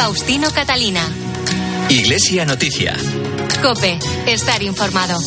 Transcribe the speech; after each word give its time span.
Faustino 0.00 0.50
Catalina. 0.50 1.06
Iglesia 1.90 2.46
Noticia. 2.46 2.96
Cope, 3.60 3.98
estar 4.26 4.62
informado. 4.62 5.20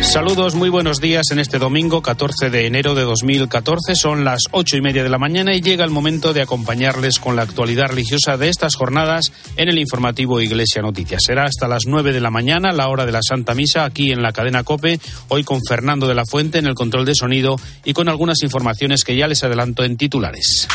Saludos, 0.00 0.54
muy 0.54 0.68
buenos 0.68 1.00
días 1.00 1.32
en 1.32 1.40
este 1.40 1.58
domingo 1.58 2.00
14 2.00 2.50
de 2.50 2.66
enero 2.66 2.94
de 2.94 3.02
2014. 3.02 3.96
Son 3.96 4.22
las 4.22 4.42
ocho 4.52 4.76
y 4.76 4.80
media 4.80 5.02
de 5.02 5.08
la 5.08 5.18
mañana 5.18 5.56
y 5.56 5.60
llega 5.60 5.84
el 5.84 5.90
momento 5.90 6.32
de 6.32 6.42
acompañarles 6.42 7.18
con 7.18 7.34
la 7.34 7.42
actualidad 7.42 7.88
religiosa 7.88 8.36
de 8.36 8.48
estas 8.48 8.76
jornadas 8.76 9.32
en 9.56 9.68
el 9.68 9.80
informativo 9.80 10.40
Iglesia 10.40 10.80
Noticias. 10.80 11.22
Será 11.26 11.46
hasta 11.46 11.66
las 11.66 11.82
nueve 11.88 12.12
de 12.12 12.20
la 12.20 12.30
mañana, 12.30 12.72
la 12.72 12.86
hora 12.86 13.04
de 13.06 13.12
la 13.12 13.22
Santa 13.28 13.56
Misa, 13.56 13.84
aquí 13.84 14.12
en 14.12 14.22
la 14.22 14.32
cadena 14.32 14.62
Cope, 14.62 15.00
hoy 15.26 15.42
con 15.42 15.58
Fernando 15.68 16.06
de 16.06 16.14
la 16.14 16.24
Fuente 16.24 16.58
en 16.58 16.66
el 16.66 16.74
control 16.74 17.06
de 17.06 17.16
sonido 17.16 17.56
y 17.84 17.92
con 17.92 18.08
algunas 18.08 18.40
informaciones 18.44 19.02
que 19.02 19.16
ya 19.16 19.26
les 19.26 19.42
adelanto 19.42 19.82
en 19.82 19.96
titulares. 19.96 20.68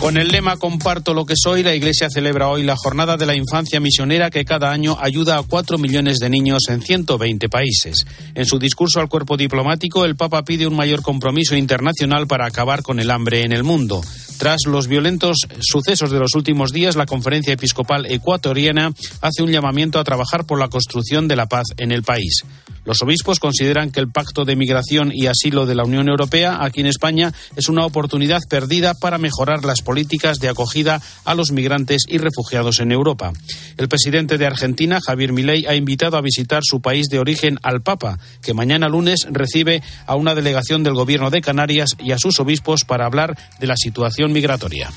Con 0.00 0.16
el 0.16 0.28
lema 0.28 0.56
Comparto 0.56 1.12
lo 1.12 1.26
que 1.26 1.34
soy, 1.36 1.62
la 1.62 1.74
Iglesia 1.74 2.08
celebra 2.08 2.48
hoy 2.48 2.62
la 2.62 2.74
Jornada 2.74 3.18
de 3.18 3.26
la 3.26 3.36
Infancia 3.36 3.80
Misionera 3.80 4.30
que 4.30 4.46
cada 4.46 4.70
año 4.70 4.96
ayuda 4.98 5.36
a 5.36 5.42
cuatro 5.42 5.76
millones 5.76 6.16
de 6.16 6.30
niños 6.30 6.62
en 6.70 6.80
120 6.80 7.50
países. 7.50 8.06
En 8.34 8.46
su 8.46 8.58
discurso 8.58 9.00
al 9.00 9.10
cuerpo 9.10 9.36
diplomático, 9.36 10.06
el 10.06 10.16
Papa 10.16 10.42
pide 10.42 10.66
un 10.66 10.74
mayor 10.74 11.02
compromiso 11.02 11.54
internacional 11.54 12.26
para 12.26 12.46
acabar 12.46 12.82
con 12.82 12.98
el 12.98 13.10
hambre 13.10 13.42
en 13.42 13.52
el 13.52 13.62
mundo. 13.62 14.00
Tras 14.38 14.60
los 14.66 14.86
violentos 14.86 15.36
sucesos 15.60 16.10
de 16.10 16.18
los 16.18 16.34
últimos 16.34 16.72
días, 16.72 16.96
la 16.96 17.04
Conferencia 17.04 17.52
Episcopal 17.52 18.06
Ecuatoriana 18.06 18.94
hace 19.20 19.42
un 19.42 19.50
llamamiento 19.50 19.98
a 19.98 20.04
trabajar 20.04 20.46
por 20.46 20.58
la 20.58 20.68
construcción 20.68 21.28
de 21.28 21.36
la 21.36 21.44
paz 21.44 21.66
en 21.76 21.92
el 21.92 22.04
país. 22.04 22.42
Los 22.84 23.02
obispos 23.02 23.38
consideran 23.38 23.90
que 23.90 24.00
el 24.00 24.10
Pacto 24.10 24.44
de 24.44 24.56
Migración 24.56 25.12
y 25.14 25.26
Asilo 25.26 25.66
de 25.66 25.74
la 25.74 25.84
Unión 25.84 26.08
Europea, 26.08 26.58
aquí 26.60 26.80
en 26.80 26.86
España, 26.86 27.32
es 27.56 27.68
una 27.68 27.84
oportunidad 27.84 28.40
perdida 28.48 28.94
para 28.94 29.18
mejorar 29.18 29.64
las 29.64 29.82
políticas 29.82 30.38
de 30.38 30.48
acogida 30.48 31.00
a 31.24 31.34
los 31.34 31.52
migrantes 31.52 32.02
y 32.08 32.18
refugiados 32.18 32.80
en 32.80 32.92
Europa. 32.92 33.32
El 33.76 33.88
presidente 33.88 34.38
de 34.38 34.46
Argentina, 34.46 34.98
Javier 35.04 35.32
Milei, 35.32 35.66
ha 35.66 35.74
invitado 35.74 36.16
a 36.16 36.22
visitar 36.22 36.62
su 36.64 36.80
país 36.80 37.08
de 37.08 37.18
origen 37.18 37.58
al 37.62 37.82
Papa, 37.82 38.18
que 38.42 38.54
mañana 38.54 38.88
lunes 38.88 39.26
recibe 39.30 39.82
a 40.06 40.16
una 40.16 40.34
delegación 40.34 40.82
del 40.82 40.94
Gobierno 40.94 41.30
de 41.30 41.40
Canarias 41.40 41.90
y 41.98 42.12
a 42.12 42.18
sus 42.18 42.40
obispos 42.40 42.84
para 42.84 43.06
hablar 43.06 43.36
de 43.58 43.66
la 43.66 43.76
situación 43.76 44.32
migratoria. 44.32 44.90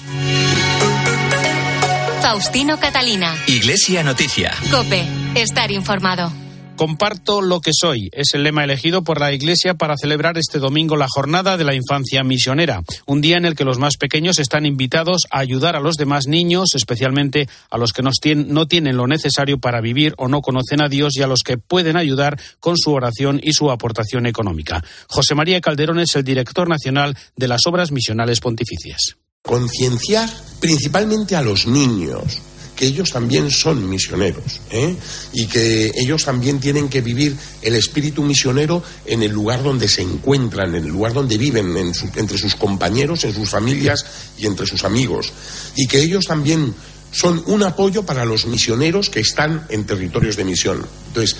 Faustino 2.21 2.79
Catalina. 2.79 3.35
Iglesia 3.47 4.01
Noticia. 4.01 4.53
Cope, 4.71 5.05
estar 5.35 5.71
informado. 5.71 6.42
Comparto 6.75 7.41
lo 7.41 7.61
que 7.61 7.69
soy 7.71 8.09
es 8.13 8.33
el 8.33 8.43
lema 8.43 8.63
elegido 8.63 9.03
por 9.03 9.19
la 9.19 9.31
Iglesia 9.31 9.75
para 9.75 9.95
celebrar 9.95 10.39
este 10.39 10.57
domingo 10.57 10.97
la 10.97 11.07
jornada 11.07 11.55
de 11.55 11.63
la 11.63 11.75
infancia 11.75 12.23
misionera, 12.23 12.81
un 13.05 13.21
día 13.21 13.37
en 13.37 13.45
el 13.45 13.55
que 13.55 13.63
los 13.63 13.77
más 13.77 13.97
pequeños 13.97 14.39
están 14.39 14.65
invitados 14.65 15.21
a 15.29 15.39
ayudar 15.39 15.75
a 15.75 15.79
los 15.79 15.97
demás 15.97 16.25
niños, 16.25 16.69
especialmente 16.73 17.47
a 17.69 17.77
los 17.77 17.93
que 17.93 18.01
no 18.35 18.67
tienen 18.67 18.97
lo 18.97 19.05
necesario 19.05 19.59
para 19.59 19.81
vivir 19.81 20.15
o 20.17 20.27
no 20.27 20.41
conocen 20.41 20.81
a 20.81 20.89
Dios 20.89 21.15
y 21.15 21.21
a 21.21 21.27
los 21.27 21.43
que 21.43 21.59
pueden 21.59 21.95
ayudar 21.95 22.39
con 22.59 22.75
su 22.75 22.91
oración 22.91 23.39
y 23.43 23.53
su 23.53 23.69
aportación 23.69 24.25
económica. 24.25 24.83
José 25.07 25.35
María 25.35 25.61
Calderón 25.61 25.99
es 25.99 26.15
el 26.15 26.23
director 26.23 26.67
nacional 26.67 27.15
de 27.35 27.47
las 27.47 27.67
Obras 27.67 27.91
Misionales 27.91 28.39
Pontificias. 28.39 29.17
Concienciar 29.43 30.29
principalmente 30.59 31.35
a 31.35 31.43
los 31.43 31.67
niños 31.67 32.41
ellos 32.85 33.09
también 33.11 33.49
son 33.51 33.89
misioneros 33.89 34.59
¿eh? 34.71 34.95
y 35.31 35.47
que 35.47 35.91
ellos 35.95 36.23
también 36.23 36.59
tienen 36.59 36.89
que 36.89 37.01
vivir 37.01 37.35
el 37.61 37.75
espíritu 37.75 38.23
misionero 38.23 38.83
en 39.05 39.23
el 39.23 39.31
lugar 39.31 39.63
donde 39.63 39.87
se 39.87 40.01
encuentran, 40.01 40.75
en 40.75 40.85
el 40.85 40.91
lugar 40.91 41.13
donde 41.13 41.37
viven, 41.37 41.75
entre 42.15 42.37
sus 42.37 42.55
compañeros, 42.55 43.23
en 43.23 43.33
sus 43.33 43.49
familias 43.49 44.05
y 44.37 44.45
entre 44.45 44.65
sus 44.65 44.83
amigos. 44.83 45.31
Y 45.75 45.87
que 45.87 46.01
ellos 46.01 46.25
también 46.25 46.73
son 47.11 47.43
un 47.45 47.63
apoyo 47.63 48.03
para 48.03 48.25
los 48.25 48.45
misioneros 48.47 49.09
que 49.09 49.19
están 49.19 49.65
en 49.69 49.85
territorios 49.85 50.35
de 50.35 50.45
misión. 50.45 50.85
Entonces, 51.07 51.35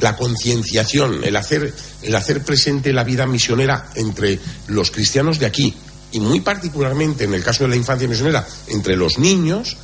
la 0.00 0.16
concienciación, 0.16 1.24
el 1.24 1.36
hacer, 1.36 1.74
el 2.02 2.14
hacer 2.14 2.42
presente 2.42 2.92
la 2.92 3.04
vida 3.04 3.26
misionera 3.26 3.90
entre 3.94 4.38
los 4.68 4.90
cristianos 4.90 5.38
de 5.38 5.46
aquí 5.46 5.74
y 6.12 6.20
muy 6.20 6.40
particularmente 6.40 7.24
en 7.24 7.34
el 7.34 7.42
caso 7.42 7.64
de 7.64 7.70
la 7.70 7.76
infancia 7.76 8.08
misionera 8.08 8.46
entre 8.68 8.96
los 8.96 9.18
niños, 9.18 9.76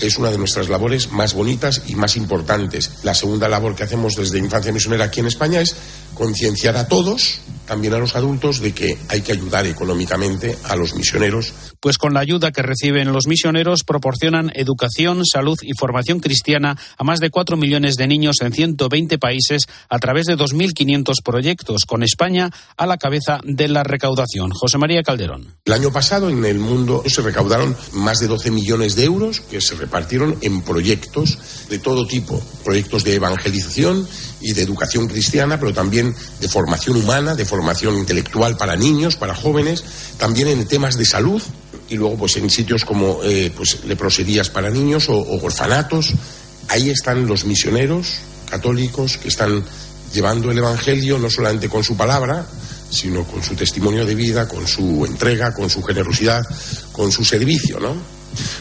es 0.00 0.18
una 0.18 0.30
de 0.30 0.38
nuestras 0.38 0.68
labores 0.68 1.12
más 1.12 1.34
bonitas 1.34 1.82
y 1.86 1.94
más 1.94 2.16
importantes. 2.16 2.90
La 3.02 3.14
segunda 3.14 3.48
labor 3.48 3.74
que 3.74 3.84
hacemos 3.84 4.14
desde 4.14 4.38
Infancia 4.38 4.72
Misionera 4.72 5.04
aquí 5.04 5.20
en 5.20 5.26
España 5.26 5.60
es 5.60 5.74
concienciar 6.14 6.76
a 6.76 6.88
todos, 6.88 7.40
también 7.66 7.94
a 7.94 7.98
los 7.98 8.16
adultos, 8.16 8.60
de 8.60 8.72
que 8.72 8.98
hay 9.08 9.22
que 9.22 9.32
ayudar 9.32 9.66
económicamente 9.66 10.56
a 10.64 10.76
los 10.76 10.94
misioneros. 10.94 11.52
Pues 11.80 11.98
con 11.98 12.14
la 12.14 12.20
ayuda 12.20 12.52
que 12.52 12.62
reciben 12.62 13.12
los 13.12 13.26
misioneros 13.26 13.82
proporcionan 13.84 14.52
educación, 14.54 15.24
salud 15.24 15.58
y 15.62 15.72
formación 15.74 16.20
cristiana 16.20 16.76
a 16.96 17.04
más 17.04 17.18
de 17.18 17.30
4 17.30 17.56
millones 17.56 17.96
de 17.96 18.06
niños 18.06 18.36
en 18.40 18.52
120 18.52 19.18
países 19.18 19.62
a 19.88 19.98
través 19.98 20.26
de 20.26 20.36
2.500 20.36 21.22
proyectos, 21.24 21.84
con 21.84 22.02
España 22.02 22.50
a 22.76 22.86
la 22.86 22.98
cabeza 22.98 23.40
de 23.44 23.68
la 23.68 23.82
recaudación. 23.82 24.52
José 24.52 24.78
María 24.78 25.02
Calderón. 25.02 25.56
El 25.64 25.72
año 25.72 25.92
pasado 25.92 26.30
en 26.30 26.44
el 26.44 26.58
mundo 26.58 27.02
se 27.06 27.22
recaudaron 27.22 27.76
más 27.92 28.18
de 28.18 28.26
12 28.26 28.50
millones 28.50 28.94
de 28.96 29.04
euros 29.04 29.40
que 29.40 29.60
se 29.60 29.74
repartieron 29.74 30.36
en 30.40 30.62
proyectos 30.62 31.66
de 31.68 31.78
todo 31.78 32.06
tipo, 32.06 32.42
proyectos 32.64 33.04
de 33.04 33.14
evangelización 33.14 34.06
y 34.42 34.52
de 34.52 34.62
educación 34.62 35.08
cristiana, 35.08 35.58
pero 35.58 35.72
también 35.72 36.14
de 36.40 36.48
formación 36.48 36.96
humana, 36.96 37.34
de 37.34 37.44
formación 37.44 37.96
intelectual 37.96 38.56
para 38.56 38.76
niños, 38.76 39.16
para 39.16 39.34
jóvenes, 39.34 39.84
también 40.18 40.48
en 40.48 40.66
temas 40.66 40.96
de 40.96 41.04
salud 41.04 41.42
y 41.88 41.96
luego 41.96 42.16
pues 42.16 42.36
en 42.36 42.50
sitios 42.50 42.84
como 42.84 43.20
eh, 43.22 43.52
pues 43.56 43.84
leproserías 43.84 44.50
para 44.50 44.70
niños 44.70 45.08
o, 45.08 45.16
o 45.16 45.44
orfanatos. 45.44 46.12
Ahí 46.68 46.90
están 46.90 47.26
los 47.26 47.44
misioneros 47.44 48.18
católicos 48.48 49.16
que 49.16 49.28
están 49.28 49.64
llevando 50.12 50.50
el 50.50 50.58
Evangelio 50.58 51.18
no 51.18 51.30
solamente 51.30 51.68
con 51.68 51.82
su 51.82 51.96
palabra, 51.96 52.46
sino 52.90 53.24
con 53.24 53.42
su 53.42 53.54
testimonio 53.54 54.04
de 54.04 54.14
vida, 54.14 54.46
con 54.46 54.66
su 54.68 55.06
entrega, 55.06 55.54
con 55.54 55.70
su 55.70 55.82
generosidad, 55.82 56.44
con 56.92 57.10
su 57.10 57.24
servicio, 57.24 57.80
¿no? 57.80 57.94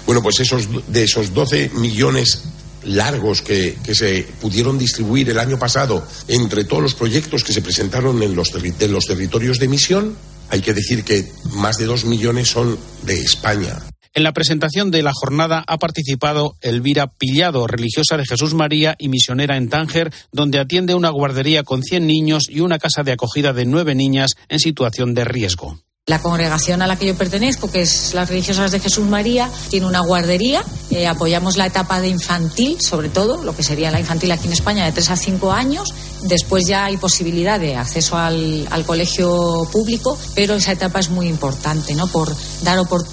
Bueno, 0.05 0.21
pues 0.21 0.39
esos, 0.39 0.67
de 0.87 1.03
esos 1.03 1.33
12 1.33 1.71
millones 1.75 2.41
largos 2.83 3.41
que, 3.41 3.77
que, 3.83 3.95
se 3.95 4.27
pudieron 4.39 4.77
distribuir 4.77 5.29
el 5.29 5.39
año 5.39 5.57
pasado 5.59 6.05
entre 6.27 6.63
todos 6.63 6.83
los 6.83 6.95
proyectos 6.95 7.43
que 7.43 7.53
se 7.53 7.61
presentaron 7.61 8.21
en 8.23 8.35
los, 8.35 8.51
los 8.53 9.05
territorios 9.05 9.59
de 9.59 9.67
misión, 9.67 10.15
hay 10.49 10.61
que 10.61 10.73
decir 10.73 11.03
que 11.03 11.31
más 11.53 11.77
de 11.77 11.85
dos 11.85 12.05
millones 12.05 12.49
son 12.49 12.77
de 13.03 13.21
España. 13.21 13.79
En 14.13 14.23
la 14.23 14.33
presentación 14.33 14.91
de 14.91 15.03
la 15.03 15.13
jornada 15.13 15.63
ha 15.65 15.77
participado 15.77 16.57
Elvira 16.59 17.07
Pillado, 17.07 17.65
religiosa 17.65 18.17
de 18.17 18.25
Jesús 18.25 18.53
María 18.53 18.95
y 18.99 19.07
misionera 19.07 19.55
en 19.55 19.69
Tánger, 19.69 20.13
donde 20.33 20.59
atiende 20.59 20.95
una 20.95 21.09
guardería 21.09 21.63
con 21.63 21.81
100 21.81 22.07
niños 22.07 22.49
y 22.49 22.59
una 22.59 22.77
casa 22.77 23.03
de 23.03 23.13
acogida 23.13 23.53
de 23.53 23.65
nueve 23.65 23.95
niñas 23.95 24.31
en 24.49 24.59
situación 24.59 25.13
de 25.13 25.23
riesgo. 25.23 25.79
La 26.07 26.19
congregación 26.19 26.81
a 26.81 26.87
la 26.87 26.95
que 26.95 27.05
yo 27.05 27.15
pertenezco, 27.15 27.69
que 27.69 27.83
es 27.83 28.15
las 28.15 28.27
religiosas 28.27 28.71
de 28.71 28.79
Jesús 28.79 29.05
María, 29.05 29.51
tiene 29.69 29.85
una 29.85 29.99
guardería. 29.99 30.65
Eh, 30.89 31.05
apoyamos 31.05 31.57
la 31.57 31.67
etapa 31.67 32.01
de 32.01 32.07
infantil, 32.07 32.81
sobre 32.81 33.09
todo, 33.09 33.43
lo 33.43 33.55
que 33.55 33.61
sería 33.61 33.91
la 33.91 33.99
infantil 33.99 34.31
aquí 34.31 34.47
en 34.47 34.53
España, 34.53 34.83
de 34.83 34.93
3 34.93 35.11
a 35.11 35.15
5 35.15 35.51
años. 35.51 35.93
Después 36.23 36.65
ya 36.65 36.85
hay 36.85 36.97
posibilidad 36.97 37.59
de 37.59 37.75
acceso 37.75 38.17
al, 38.17 38.67
colegio 38.87 39.69
público, 39.71 40.17
pero 40.33 40.55
esa 40.55 40.71
etapa 40.71 40.99
es 40.99 41.09
muy 41.09 41.27
importante, 41.27 41.93
¿no? 41.93 42.07
Por 42.07 42.35
dar 42.63 42.79
opor 42.79 43.05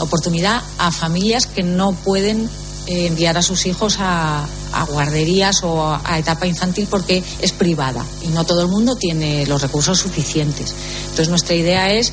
oportunidad 0.00 0.62
a 0.78 0.90
familias 0.90 1.46
que 1.46 1.62
no 1.62 1.92
pueden 1.92 2.50
eh, 2.88 3.06
enviar 3.06 3.38
a 3.38 3.42
sus 3.42 3.66
hijos 3.66 3.98
a, 4.00 4.44
a 4.72 4.84
guarderías 4.86 5.62
o 5.62 5.86
a, 5.86 6.02
a, 6.04 6.18
etapa 6.18 6.48
infantil 6.48 6.88
porque 6.90 7.22
es 7.40 7.52
privada 7.52 8.04
y 8.24 8.28
no 8.28 8.44
todo 8.44 8.62
el 8.62 8.68
mundo 8.68 8.96
tiene 8.96 9.46
los 9.46 9.62
recursos 9.62 10.00
suficientes. 10.00 10.74
Entonces 11.04 11.28
nuestra 11.28 11.54
idea 11.54 11.92
es 11.92 12.12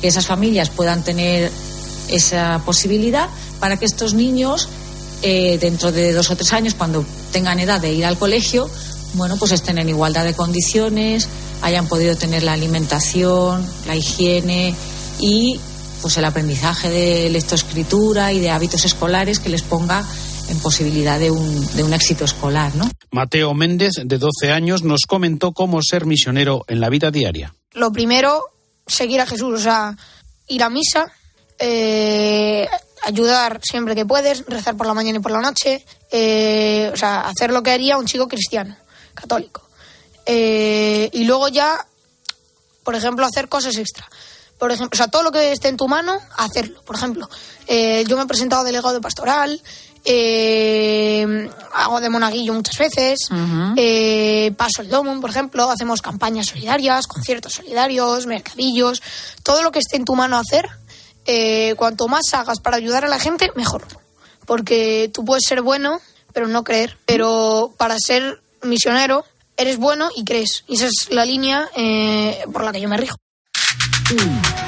que 0.00 0.08
esas 0.08 0.26
familias 0.26 0.70
puedan 0.70 1.02
tener 1.02 1.50
esa 2.08 2.62
posibilidad 2.64 3.28
para 3.60 3.76
que 3.76 3.84
estos 3.84 4.14
niños, 4.14 4.68
eh, 5.22 5.58
dentro 5.60 5.92
de 5.92 6.12
dos 6.12 6.30
o 6.30 6.36
tres 6.36 6.52
años, 6.52 6.74
cuando 6.74 7.04
tengan 7.32 7.58
edad 7.60 7.80
de 7.80 7.92
ir 7.92 8.04
al 8.04 8.18
colegio, 8.18 8.70
bueno, 9.14 9.36
pues 9.36 9.52
estén 9.52 9.78
en 9.78 9.88
igualdad 9.88 10.24
de 10.24 10.34
condiciones, 10.34 11.28
hayan 11.62 11.86
podido 11.86 12.16
tener 12.16 12.42
la 12.42 12.52
alimentación, 12.52 13.66
la 13.86 13.96
higiene 13.96 14.74
y 15.20 15.58
pues 16.02 16.16
el 16.16 16.24
aprendizaje 16.24 16.90
de 16.90 17.28
lectoescritura 17.30 18.32
y 18.32 18.38
de 18.38 18.50
hábitos 18.50 18.84
escolares 18.84 19.40
que 19.40 19.48
les 19.48 19.62
ponga 19.62 20.04
en 20.48 20.58
posibilidad 20.60 21.18
de 21.18 21.30
un, 21.30 21.76
de 21.76 21.82
un 21.82 21.92
éxito 21.92 22.24
escolar, 22.24 22.74
¿no? 22.76 22.88
Mateo 23.10 23.52
Méndez, 23.54 23.94
de 24.04 24.18
12 24.18 24.52
años, 24.52 24.82
nos 24.82 25.02
comentó 25.06 25.52
cómo 25.52 25.82
ser 25.82 26.06
misionero 26.06 26.64
en 26.68 26.80
la 26.80 26.88
vida 26.88 27.10
diaria. 27.10 27.54
Lo 27.74 27.92
primero 27.92 28.44
seguir 28.88 29.20
a 29.20 29.26
Jesús, 29.26 29.60
o 29.60 29.62
sea, 29.62 29.96
ir 30.48 30.62
a 30.62 30.70
misa, 30.70 31.12
eh, 31.58 32.68
ayudar 33.02 33.60
siempre 33.62 33.94
que 33.94 34.06
puedes, 34.06 34.44
rezar 34.46 34.76
por 34.76 34.86
la 34.86 34.94
mañana 34.94 35.18
y 35.18 35.22
por 35.22 35.32
la 35.32 35.40
noche, 35.40 35.84
eh, 36.10 36.90
o 36.92 36.96
sea, 36.96 37.20
hacer 37.20 37.50
lo 37.50 37.62
que 37.62 37.70
haría 37.70 37.98
un 37.98 38.06
chico 38.06 38.28
cristiano, 38.28 38.76
católico. 39.14 39.68
Eh, 40.26 41.08
y 41.12 41.24
luego 41.24 41.48
ya, 41.48 41.86
por 42.84 42.94
ejemplo, 42.94 43.24
hacer 43.24 43.48
cosas 43.48 43.76
extra. 43.76 44.08
Por 44.58 44.72
ejemplo, 44.72 44.90
o 44.92 44.96
sea, 44.96 45.08
todo 45.08 45.22
lo 45.22 45.32
que 45.32 45.52
esté 45.52 45.68
en 45.68 45.76
tu 45.76 45.88
mano, 45.88 46.18
hacerlo. 46.36 46.82
Por 46.82 46.96
ejemplo, 46.96 47.28
eh, 47.66 48.04
yo 48.06 48.16
me 48.16 48.24
he 48.24 48.26
presentado 48.26 48.64
delegado 48.64 48.94
de 48.94 49.00
pastoral, 49.00 49.60
eh, 50.04 51.50
hago 51.74 52.00
de 52.00 52.08
monaguillo 52.08 52.54
muchas 52.54 52.78
veces, 52.78 53.20
eh, 53.76 54.52
paso 54.56 54.82
el 54.82 54.88
domo, 54.88 55.20
por 55.20 55.30
ejemplo, 55.30 55.70
hacemos 55.70 56.02
campañas 56.02 56.46
solidarias, 56.46 57.06
conciertos 57.06 57.52
solidarios, 57.52 58.26
mercadillos, 58.26 59.02
todo 59.42 59.62
lo 59.62 59.70
que 59.70 59.80
esté 59.80 59.96
en 59.96 60.04
tu 60.04 60.14
mano 60.14 60.38
hacer, 60.38 60.68
eh, 61.30 61.74
cuanto 61.76 62.08
más 62.08 62.22
hagas 62.32 62.58
para 62.58 62.78
ayudar 62.78 63.04
a 63.04 63.08
la 63.08 63.20
gente, 63.20 63.52
mejor. 63.54 63.86
Porque 64.46 65.10
tú 65.12 65.26
puedes 65.26 65.44
ser 65.46 65.60
bueno, 65.60 66.00
pero 66.32 66.48
no 66.48 66.64
creer. 66.64 66.96
Pero 67.04 67.74
para 67.76 67.96
ser 67.98 68.40
misionero, 68.62 69.26
eres 69.58 69.76
bueno 69.76 70.08
y 70.16 70.24
crees. 70.24 70.64
Y 70.66 70.76
esa 70.76 70.86
es 70.86 71.10
la 71.10 71.26
línea 71.26 71.68
eh, 71.76 72.44
por 72.50 72.64
la 72.64 72.72
que 72.72 72.80
yo 72.80 72.88
me 72.88 72.96
rijo. 72.96 73.16
Mm. 74.10 74.67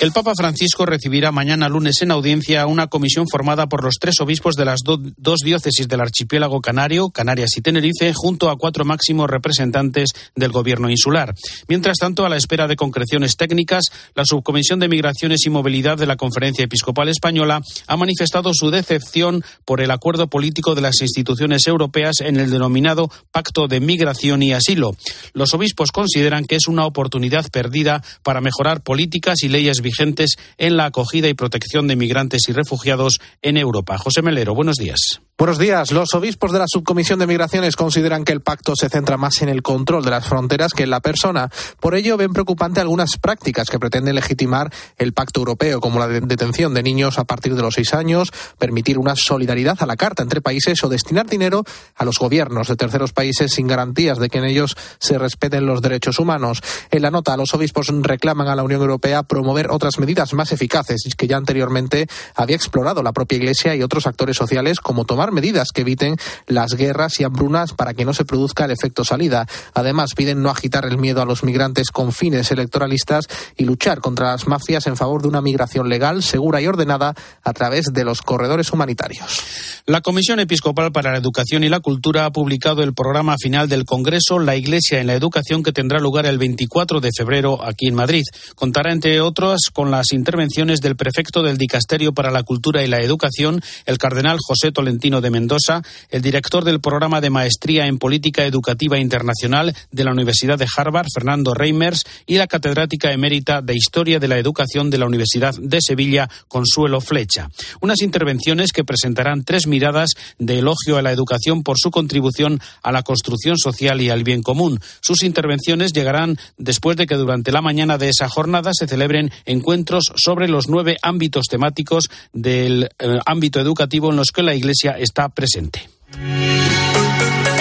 El 0.00 0.12
Papa 0.12 0.34
Francisco 0.36 0.84
recibirá 0.84 1.32
mañana 1.32 1.68
lunes 1.68 2.02
en 2.02 2.10
audiencia 2.10 2.60
a 2.62 2.66
una 2.66 2.88
comisión 2.88 3.26
formada 3.30 3.68
por 3.68 3.82
los 3.82 3.94
tres 3.98 4.20
obispos 4.20 4.54
de 4.54 4.66
las 4.66 4.80
do- 4.84 5.00
dos 5.16 5.38
diócesis 5.40 5.88
del 5.88 6.00
archipiélago 6.02 6.60
canario, 6.60 7.08
Canarias 7.08 7.56
y 7.56 7.62
Tenerife, 7.62 8.12
junto 8.12 8.50
a 8.50 8.58
cuatro 8.58 8.84
máximos 8.84 9.30
representantes 9.30 10.10
del 10.34 10.50
gobierno 10.50 10.90
insular. 10.90 11.34
Mientras 11.68 11.96
tanto, 11.98 12.26
a 12.26 12.28
la 12.28 12.36
espera 12.36 12.66
de 12.66 12.76
concreciones 12.76 13.36
técnicas, 13.36 13.84
la 14.14 14.24
Subcomisión 14.26 14.78
de 14.78 14.88
Migraciones 14.88 15.46
y 15.46 15.50
Movilidad 15.50 15.96
de 15.96 16.06
la 16.06 16.16
Conferencia 16.16 16.64
Episcopal 16.64 17.08
Española 17.08 17.62
ha 17.86 17.96
manifestado 17.96 18.50
su 18.52 18.70
decepción 18.70 19.42
por 19.64 19.80
el 19.80 19.90
acuerdo 19.90 20.26
político 20.26 20.74
de 20.74 20.82
las 20.82 21.00
instituciones 21.00 21.66
europeas 21.66 22.20
en 22.20 22.36
el 22.36 22.50
denominado 22.50 23.10
Pacto 23.30 23.68
de 23.68 23.80
Migración 23.80 24.42
y 24.42 24.52
Asilo. 24.52 24.96
Los 25.32 25.54
obispos 25.54 25.92
consideran 25.92 26.44
que 26.44 26.56
es 26.56 26.66
una 26.66 26.84
oportunidad 26.84 27.48
perdida 27.50 28.02
para 28.22 28.42
mejorar 28.42 28.82
políticas 28.82 29.42
y 29.44 29.48
leyes 29.48 29.80
vigentes 29.84 30.34
en 30.58 30.76
la 30.76 30.86
acogida 30.86 31.28
y 31.28 31.34
protección 31.34 31.86
de 31.86 31.94
migrantes 31.94 32.48
y 32.48 32.52
refugiados 32.52 33.20
en 33.42 33.56
Europa. 33.56 33.96
José 33.98 34.22
Melero, 34.22 34.56
buenos 34.56 34.76
días. 34.76 35.20
Buenos 35.36 35.58
días. 35.58 35.90
Los 35.90 36.14
obispos 36.14 36.52
de 36.52 36.60
la 36.60 36.66
Subcomisión 36.68 37.18
de 37.18 37.26
Migraciones 37.26 37.74
consideran 37.74 38.22
que 38.24 38.30
el 38.30 38.40
pacto 38.40 38.74
se 38.76 38.88
centra 38.88 39.16
más 39.16 39.42
en 39.42 39.48
el 39.48 39.62
control 39.62 40.04
de 40.04 40.12
las 40.12 40.28
fronteras 40.28 40.72
que 40.72 40.84
en 40.84 40.90
la 40.90 41.00
persona. 41.00 41.50
Por 41.80 41.96
ello, 41.96 42.16
ven 42.16 42.32
preocupante 42.32 42.80
algunas 42.80 43.16
prácticas 43.20 43.68
que 43.68 43.80
pretenden 43.80 44.14
legitimar 44.14 44.72
el 44.96 45.12
pacto 45.12 45.40
europeo, 45.40 45.80
como 45.80 45.98
la 45.98 46.06
de- 46.06 46.20
detención 46.20 46.72
de 46.72 46.84
niños 46.84 47.18
a 47.18 47.24
partir 47.24 47.56
de 47.56 47.62
los 47.62 47.74
seis 47.74 47.94
años, 47.94 48.30
permitir 48.60 48.96
una 48.96 49.16
solidaridad 49.16 49.76
a 49.80 49.86
la 49.86 49.96
carta 49.96 50.22
entre 50.22 50.40
países 50.40 50.84
o 50.84 50.88
destinar 50.88 51.26
dinero 51.26 51.64
a 51.96 52.04
los 52.04 52.16
gobiernos 52.20 52.68
de 52.68 52.76
terceros 52.76 53.12
países 53.12 53.52
sin 53.54 53.66
garantías 53.66 54.18
de 54.20 54.30
que 54.30 54.38
en 54.38 54.44
ellos 54.44 54.76
se 55.00 55.18
respeten 55.18 55.66
los 55.66 55.82
derechos 55.82 56.20
humanos. 56.20 56.62
En 56.92 57.02
la 57.02 57.10
nota, 57.10 57.36
los 57.36 57.52
obispos 57.54 57.88
reclaman 57.88 58.46
a 58.46 58.54
la 58.54 58.62
Unión 58.62 58.82
Europea 58.82 59.24
promover 59.24 59.72
otras 59.72 59.98
medidas 59.98 60.32
más 60.32 60.52
eficaces 60.52 61.02
que 61.16 61.26
ya 61.26 61.38
anteriormente 61.38 62.06
había 62.36 62.54
explorado 62.54 63.02
la 63.02 63.12
propia 63.12 63.38
Iglesia 63.38 63.74
y 63.74 63.82
otros 63.82 64.06
actores 64.06 64.36
sociales, 64.36 64.78
como 64.78 65.04
tomar 65.24 65.32
medidas 65.32 65.68
que 65.72 65.80
eviten 65.80 66.16
las 66.46 66.74
guerras 66.74 67.18
y 67.18 67.24
hambrunas 67.24 67.72
para 67.72 67.94
que 67.94 68.04
no 68.04 68.12
se 68.12 68.26
produzca 68.26 68.66
el 68.66 68.72
efecto 68.72 69.04
salida. 69.04 69.46
Además, 69.72 70.10
piden 70.14 70.42
no 70.42 70.50
agitar 70.50 70.84
el 70.84 70.98
miedo 70.98 71.22
a 71.22 71.24
los 71.24 71.44
migrantes 71.44 71.90
con 71.90 72.12
fines 72.12 72.50
electoralistas 72.50 73.26
y 73.56 73.64
luchar 73.64 74.00
contra 74.00 74.32
las 74.32 74.46
mafias 74.46 74.86
en 74.86 74.98
favor 74.98 75.22
de 75.22 75.28
una 75.28 75.40
migración 75.40 75.88
legal, 75.88 76.22
segura 76.22 76.60
y 76.60 76.66
ordenada 76.66 77.14
a 77.42 77.52
través 77.54 77.86
de 77.94 78.04
los 78.04 78.20
corredores 78.20 78.70
humanitarios. 78.70 79.40
La 79.86 80.02
Comisión 80.02 80.40
Episcopal 80.40 80.92
para 80.92 81.12
la 81.12 81.18
Educación 81.18 81.64
y 81.64 81.70
la 81.70 81.80
Cultura 81.80 82.26
ha 82.26 82.32
publicado 82.32 82.82
el 82.82 82.92
programa 82.92 83.36
final 83.40 83.68
del 83.68 83.86
Congreso 83.86 84.38
La 84.38 84.56
Iglesia 84.56 85.00
en 85.00 85.06
la 85.06 85.14
Educación 85.14 85.62
que 85.62 85.72
tendrá 85.72 86.00
lugar 86.00 86.26
el 86.26 86.36
24 86.36 87.00
de 87.00 87.10
febrero 87.16 87.64
aquí 87.64 87.86
en 87.86 87.94
Madrid. 87.94 88.24
Contará, 88.56 88.92
entre 88.92 89.22
otros, 89.22 89.70
con 89.72 89.90
las 89.90 90.12
intervenciones 90.12 90.80
del 90.80 90.96
prefecto 90.96 91.42
del 91.42 91.56
Dicasterio 91.56 92.12
para 92.12 92.30
la 92.30 92.42
Cultura 92.42 92.82
y 92.82 92.88
la 92.88 93.00
Educación, 93.00 93.62
el 93.86 93.98
cardenal 93.98 94.38
José 94.46 94.72
Tolentino 94.72 95.13
de 95.20 95.30
Mendoza, 95.30 95.82
el 96.10 96.22
director 96.22 96.64
del 96.64 96.80
programa 96.80 97.20
de 97.20 97.30
Maestría 97.30 97.86
en 97.86 97.98
Política 97.98 98.44
Educativa 98.44 98.98
Internacional 98.98 99.74
de 99.90 100.04
la 100.04 100.12
Universidad 100.12 100.58
de 100.58 100.66
Harvard, 100.76 101.06
Fernando 101.12 101.54
Reimers, 101.54 102.04
y 102.26 102.36
la 102.36 102.46
catedrática 102.46 103.12
emérita 103.12 103.62
de 103.62 103.74
Historia 103.74 104.18
de 104.18 104.28
la 104.28 104.38
Educación 104.38 104.90
de 104.90 104.98
la 104.98 105.06
Universidad 105.06 105.54
de 105.58 105.80
Sevilla, 105.80 106.28
Consuelo 106.48 107.00
Flecha. 107.00 107.48
Unas 107.80 108.02
intervenciones 108.02 108.72
que 108.72 108.84
presentarán 108.84 109.44
tres 109.44 109.66
miradas 109.66 110.10
de 110.38 110.58
elogio 110.58 110.96
a 110.96 111.02
la 111.02 111.12
educación 111.12 111.62
por 111.62 111.78
su 111.78 111.90
contribución 111.90 112.60
a 112.82 112.92
la 112.92 113.02
construcción 113.02 113.58
social 113.58 114.00
y 114.00 114.10
al 114.10 114.24
bien 114.24 114.42
común. 114.42 114.80
Sus 115.00 115.22
intervenciones 115.22 115.92
llegarán 115.92 116.38
después 116.58 116.96
de 116.96 117.06
que 117.06 117.16
durante 117.16 117.52
la 117.52 117.62
mañana 117.62 117.98
de 117.98 118.08
esa 118.08 118.28
jornada 118.28 118.70
se 118.72 118.86
celebren 118.86 119.30
encuentros 119.44 120.12
sobre 120.16 120.48
los 120.48 120.68
nueve 120.68 120.96
ámbitos 121.02 121.46
temáticos 121.46 122.08
del 122.32 122.90
eh, 122.98 123.18
ámbito 123.26 123.60
educativo 123.60 124.10
en 124.10 124.16
los 124.16 124.30
que 124.30 124.42
la 124.42 124.54
Iglesia 124.54 124.96
está 125.04 125.28
presente. 125.28 125.88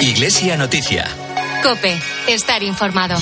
Iglesia 0.02 0.58
Noticia. 0.58 1.06
Cope, 1.62 1.98
estar 2.28 2.64
informado. 2.64 3.16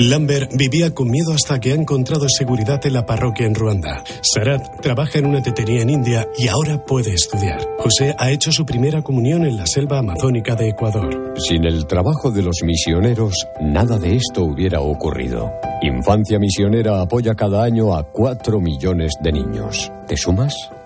Lambert 0.00 0.52
vivía 0.54 0.94
con 0.94 1.10
miedo 1.10 1.32
hasta 1.32 1.58
que 1.58 1.72
ha 1.72 1.74
encontrado 1.74 2.28
seguridad 2.28 2.80
en 2.86 2.92
la 2.92 3.04
parroquia 3.04 3.46
en 3.46 3.54
Ruanda. 3.56 4.04
Sarat 4.22 4.80
trabaja 4.80 5.18
en 5.18 5.26
una 5.26 5.42
tetería 5.42 5.82
en 5.82 5.90
India 5.90 6.28
y 6.38 6.46
ahora 6.46 6.84
puede 6.84 7.12
estudiar. 7.12 7.58
José 7.78 8.14
ha 8.16 8.30
hecho 8.30 8.52
su 8.52 8.64
primera 8.64 9.02
comunión 9.02 9.44
en 9.44 9.56
la 9.56 9.66
selva 9.66 9.98
amazónica 9.98 10.54
de 10.54 10.68
Ecuador. 10.68 11.34
Sin 11.36 11.64
el 11.64 11.88
trabajo 11.88 12.30
de 12.30 12.42
los 12.42 12.62
misioneros, 12.62 13.34
nada 13.60 13.98
de 13.98 14.14
esto 14.14 14.44
hubiera 14.44 14.80
ocurrido. 14.80 15.50
Infancia 15.82 16.38
Misionera 16.38 17.00
apoya 17.00 17.34
cada 17.34 17.64
año 17.64 17.96
a 17.96 18.04
4 18.04 18.60
millones 18.60 19.14
de 19.20 19.32
niños. 19.32 19.90
¿Te 20.06 20.16
sumas? 20.16 20.54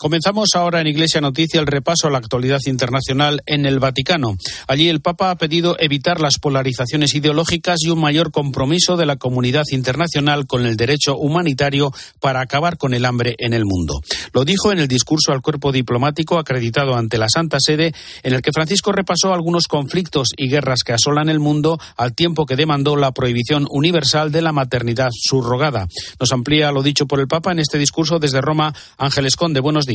Comenzamos 0.00 0.48
ahora 0.54 0.80
en 0.80 0.86
Iglesia 0.86 1.20
Noticia 1.20 1.60
el 1.60 1.66
repaso 1.66 2.06
a 2.06 2.10
la 2.10 2.16
actualidad 2.16 2.60
internacional 2.64 3.42
en 3.44 3.66
el 3.66 3.80
Vaticano. 3.80 4.38
Allí 4.66 4.88
el 4.88 5.02
Papa 5.02 5.30
ha 5.30 5.36
pedido 5.36 5.76
evitar 5.78 6.22
las 6.22 6.38
polarizaciones 6.38 7.14
ideológicas 7.14 7.80
y 7.82 7.90
un 7.90 8.00
mayor 8.00 8.30
compromiso 8.30 8.96
de 8.96 9.04
la 9.04 9.16
comunidad 9.16 9.64
internacional 9.72 10.46
con 10.46 10.64
el 10.64 10.78
derecho 10.78 11.18
humanitario 11.18 11.92
para 12.18 12.40
acabar 12.40 12.78
con 12.78 12.94
el 12.94 13.04
hambre 13.04 13.34
en 13.36 13.52
el 13.52 13.66
mundo. 13.66 14.00
Lo 14.32 14.46
dijo 14.46 14.72
en 14.72 14.78
el 14.78 14.88
discurso 14.88 15.32
al 15.32 15.42
cuerpo 15.42 15.70
diplomático 15.70 16.38
acreditado 16.38 16.96
ante 16.96 17.18
la 17.18 17.28
Santa 17.28 17.58
Sede, 17.60 17.92
en 18.22 18.32
el 18.32 18.40
que 18.40 18.52
Francisco 18.54 18.92
repasó 18.92 19.34
algunos 19.34 19.66
conflictos 19.66 20.28
y 20.34 20.48
guerras 20.48 20.82
que 20.82 20.94
asolan 20.94 21.28
el 21.28 21.40
mundo 21.40 21.78
al 21.98 22.14
tiempo 22.14 22.46
que 22.46 22.56
demandó 22.56 22.96
la 22.96 23.12
prohibición 23.12 23.66
universal 23.68 24.32
de 24.32 24.40
la 24.40 24.52
maternidad 24.52 25.10
subrogada. 25.12 25.88
Nos 26.18 26.32
amplía 26.32 26.72
lo 26.72 26.82
dicho 26.82 27.06
por 27.06 27.20
el 27.20 27.28
Papa 27.28 27.52
en 27.52 27.58
este 27.58 27.76
discurso 27.76 28.18
desde 28.18 28.40
Roma. 28.40 28.74
Ángeles 28.96 29.36
Conde, 29.36 29.60
buenos 29.60 29.89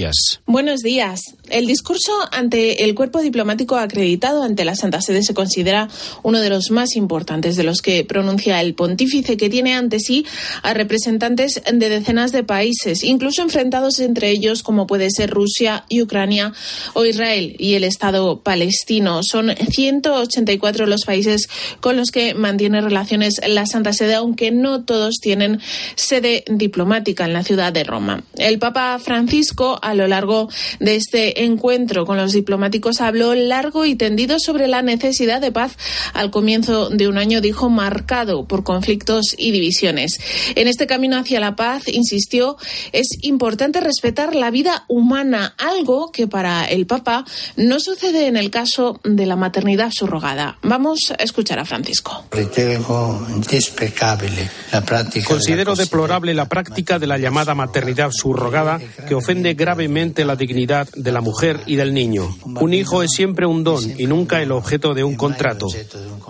Buenos 0.46 0.82
días. 0.82 1.22
El 1.50 1.68
discurso 1.68 2.12
ante 2.34 2.84
el 2.84 2.96
cuerpo 2.96 3.22
diplomático 3.22 3.78
acreditado 3.78 4.44
ante 4.44 4.66
la 4.66 4.76
Santa 4.76 5.00
Sede 5.00 5.24
se 5.24 5.34
considera 5.34 5.88
uno 6.22 6.42
de 6.42 6.50
los 6.50 6.70
más 6.70 6.98
importantes 6.98 7.56
de 7.56 7.64
los 7.64 7.82
que 7.82 8.04
pronuncia 8.04 8.60
el 8.60 8.74
pontífice, 8.74 9.38
que 9.38 9.50
tiene 9.50 9.74
ante 9.74 10.02
sí 10.02 10.26
a 10.64 10.74
representantes 10.74 11.62
de 11.72 11.90
decenas 11.90 12.34
de 12.34 12.44
países, 12.44 13.06
incluso 13.06 13.42
enfrentados 13.42 14.00
entre 14.00 14.32
ellos 14.32 14.64
como 14.64 14.86
puede 14.86 15.10
ser 15.12 15.30
Rusia 15.30 15.86
y 15.88 16.02
Ucrania 16.02 16.52
o 16.94 17.06
Israel 17.06 17.56
y 17.58 17.76
el 17.76 17.86
Estado 17.86 18.42
palestino. 18.42 19.24
Son 19.24 19.56
184 19.56 20.88
los 20.88 21.06
países 21.06 21.48
con 21.80 21.96
los 21.96 22.12
que 22.12 22.34
mantiene 22.34 22.82
relaciones 22.82 23.40
la 23.48 23.66
Santa 23.66 23.94
Sede, 23.94 24.16
aunque 24.16 24.52
no 24.52 24.84
todos 24.84 25.20
tienen 25.22 25.62
sede 25.96 26.44
diplomática 26.50 27.24
en 27.24 27.32
la 27.32 27.44
ciudad 27.44 27.72
de 27.72 27.86
Roma. 27.86 28.24
El 28.38 28.60
Papa 28.60 29.00
Francisco 29.00 29.80
a 29.86 29.94
lo 29.94 30.08
largo 30.08 30.50
de 30.80 30.96
este 30.96 31.44
encuentro 31.44 32.06
con 32.06 32.18
los 32.18 32.34
diplomáticos 32.34 33.02
habló 33.02 33.36
largo 33.36 33.86
y 33.86 33.96
tendido 33.96 34.40
sobre 34.40 34.68
la 34.68 34.82
necesidad 34.82 35.40
de 35.42 35.52
paz 35.52 35.78
al 36.14 36.32
comienzo 36.32 36.90
de 36.90 37.08
un 37.08 37.20
año, 37.20 37.40
dijo, 37.40 37.70
marcado 37.70 38.48
por 38.48 38.64
conflictos 38.64 39.36
y 39.38 39.52
divisiones. 39.52 40.20
En 40.56 40.68
este 40.68 40.88
camino 40.88 41.18
hacia 41.18 41.40
la 41.40 41.56
paz, 41.56 41.88
insistió, 41.88 42.58
es 42.94 43.08
importante 43.22 43.80
respetar 43.80 44.36
la 44.36 44.50
vida 44.50 44.86
humana, 44.88 45.54
algo 45.58 46.12
que 46.12 46.28
para 46.28 46.66
el 46.66 46.88
Papa 46.88 47.24
no 47.56 47.80
sucede 47.80 48.28
en 48.28 48.38
el 48.38 48.50
caso 48.50 49.00
de 49.04 49.28
la 49.28 49.36
maternidad 49.36 49.92
subrogada. 49.92 50.58
Vamos 50.64 51.14
a 51.18 51.24
escuchar 51.24 51.60
a 51.60 51.66
Francisco. 51.66 52.26
Considero 55.28 55.76
deplorable 55.76 56.34
la 56.34 56.50
práctica 56.50 56.98
de 56.98 57.08
la 57.08 57.20
llamada 57.20 57.54
maternidad 57.54 58.10
subrogada 58.12 58.80
que 59.08 59.14
ofende 59.14 59.54
gravemente 59.54 59.75
la 60.26 60.36
dignidad 60.36 60.88
de 60.96 61.12
la 61.12 61.22
mujer 61.22 61.60
y 61.66 61.76
del 61.76 61.94
niño. 61.94 62.36
Un 62.46 62.74
hijo 62.74 63.04
es 63.04 63.12
siempre 63.12 63.46
un 63.46 63.64
don 63.64 63.84
y 63.98 64.08
nunca 64.08 64.42
el 64.42 64.52
objeto 64.52 64.94
de 64.94 65.04
un 65.04 65.16
contrato. 65.16 65.68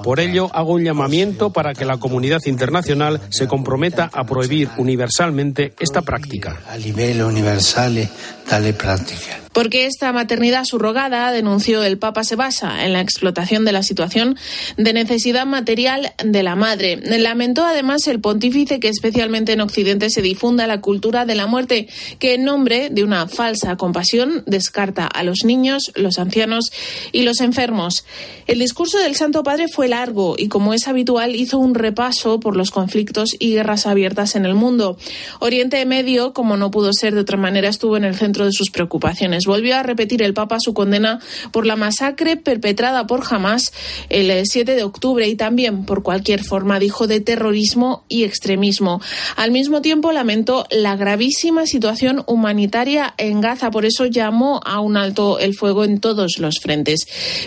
Por 0.04 0.20
ello, 0.20 0.50
hago 0.54 0.74
un 0.74 0.84
llamamiento 0.84 1.52
para 1.52 1.74
que 1.74 1.86
la 1.86 1.98
comunidad 1.98 2.42
internacional 2.46 3.22
se 3.30 3.48
comprometa 3.48 4.10
a 4.12 4.26
prohibir 4.26 4.70
universalmente 4.78 5.74
esta 5.80 6.02
práctica. 6.02 6.62
A 6.70 6.78
nivel 6.78 7.22
universal, 7.22 8.10
tale 8.48 8.74
práctica. 8.74 9.45
Porque 9.56 9.86
esta 9.86 10.12
maternidad 10.12 10.66
subrogada, 10.66 11.32
denunció 11.32 11.82
el 11.82 11.98
Papa, 11.98 12.26
se 12.26 12.36
basa 12.36 12.84
en 12.84 12.92
la 12.92 13.00
explotación 13.00 13.64
de 13.64 13.72
la 13.72 13.84
situación 13.84 14.38
de 14.76 14.92
necesidad 14.92 15.46
material 15.46 16.12
de 16.22 16.44
la 16.44 16.58
madre. 16.58 16.98
Lamentó 16.98 17.64
además 17.64 18.06
el 18.08 18.20
pontífice 18.20 18.82
que 18.82 18.90
especialmente 18.90 19.54
en 19.54 19.62
Occidente 19.62 20.10
se 20.10 20.22
difunda 20.22 20.68
la 20.68 20.82
cultura 20.82 21.26
de 21.26 21.36
la 21.36 21.48
muerte, 21.48 21.88
que 22.20 22.34
en 22.34 22.44
nombre 22.44 22.90
de 22.90 23.06
una 23.06 23.30
falsa 23.30 23.78
compasión 23.78 24.44
descarta 24.46 25.08
a 25.08 25.24
los 25.24 25.46
niños, 25.46 25.94
los 25.96 26.20
ancianos 26.20 26.74
y 27.14 27.22
los 27.22 27.40
enfermos. 27.40 28.06
El 28.48 28.60
discurso 28.60 28.98
del 28.98 29.16
Santo 29.16 29.42
Padre 29.42 29.70
fue 29.70 29.88
largo 29.88 30.36
y, 30.38 30.50
como 30.50 30.74
es 30.74 30.88
habitual, 30.90 31.34
hizo 31.34 31.60
un 31.60 31.76
repaso 31.76 32.42
por 32.42 32.58
los 32.58 32.72
conflictos 32.72 33.30
y 33.40 33.54
guerras 33.54 33.88
abiertas 33.88 34.36
en 34.36 34.46
el 34.46 34.54
mundo. 34.54 34.98
Oriente 35.40 35.84
Medio, 35.86 36.34
como 36.34 36.58
no 36.58 36.72
pudo 36.72 36.92
ser 36.92 37.16
de 37.16 37.22
otra 37.22 37.38
manera, 37.38 37.70
estuvo 37.70 37.96
en 37.96 38.04
el 38.04 38.16
centro 38.16 38.44
de 38.44 38.52
sus 38.52 38.70
preocupaciones 38.70 39.45
volvió 39.46 39.76
a 39.76 39.84
repetir 39.84 40.22
el 40.22 40.34
Papa 40.34 40.60
su 40.60 40.74
condena 40.74 41.20
por 41.52 41.66
la 41.66 41.76
masacre 41.76 42.38
perpetrada 42.38 43.08
por 43.08 43.24
Hamas 43.30 43.74
el 44.10 44.46
7 44.46 44.72
eh, 44.72 44.76
de 44.76 44.84
octubre 44.84 45.28
y 45.28 45.36
también 45.36 45.86
por 45.86 46.04
cualquier 46.04 46.44
forma, 46.44 46.80
dijo, 46.80 47.08
de 47.08 47.20
terrorismo 47.20 48.04
y 48.10 48.24
extremismo. 48.24 49.02
Al 49.36 49.52
mismo 49.52 49.82
tiempo 49.82 50.12
lamentó 50.12 50.66
la 50.72 50.96
gravísima 50.96 51.66
situación 51.66 52.24
humanitaria 52.28 53.14
en 53.18 53.42
Gaza, 53.42 53.72
por 53.72 53.86
eso 53.86 54.06
llamó 54.06 54.62
a 54.66 54.80
un 54.80 54.98
alto 54.98 55.40
el 55.40 55.56
fuego 55.56 55.84
en 55.84 56.00
todos 56.00 56.40
los 56.40 56.60
frentes. 56.60 57.06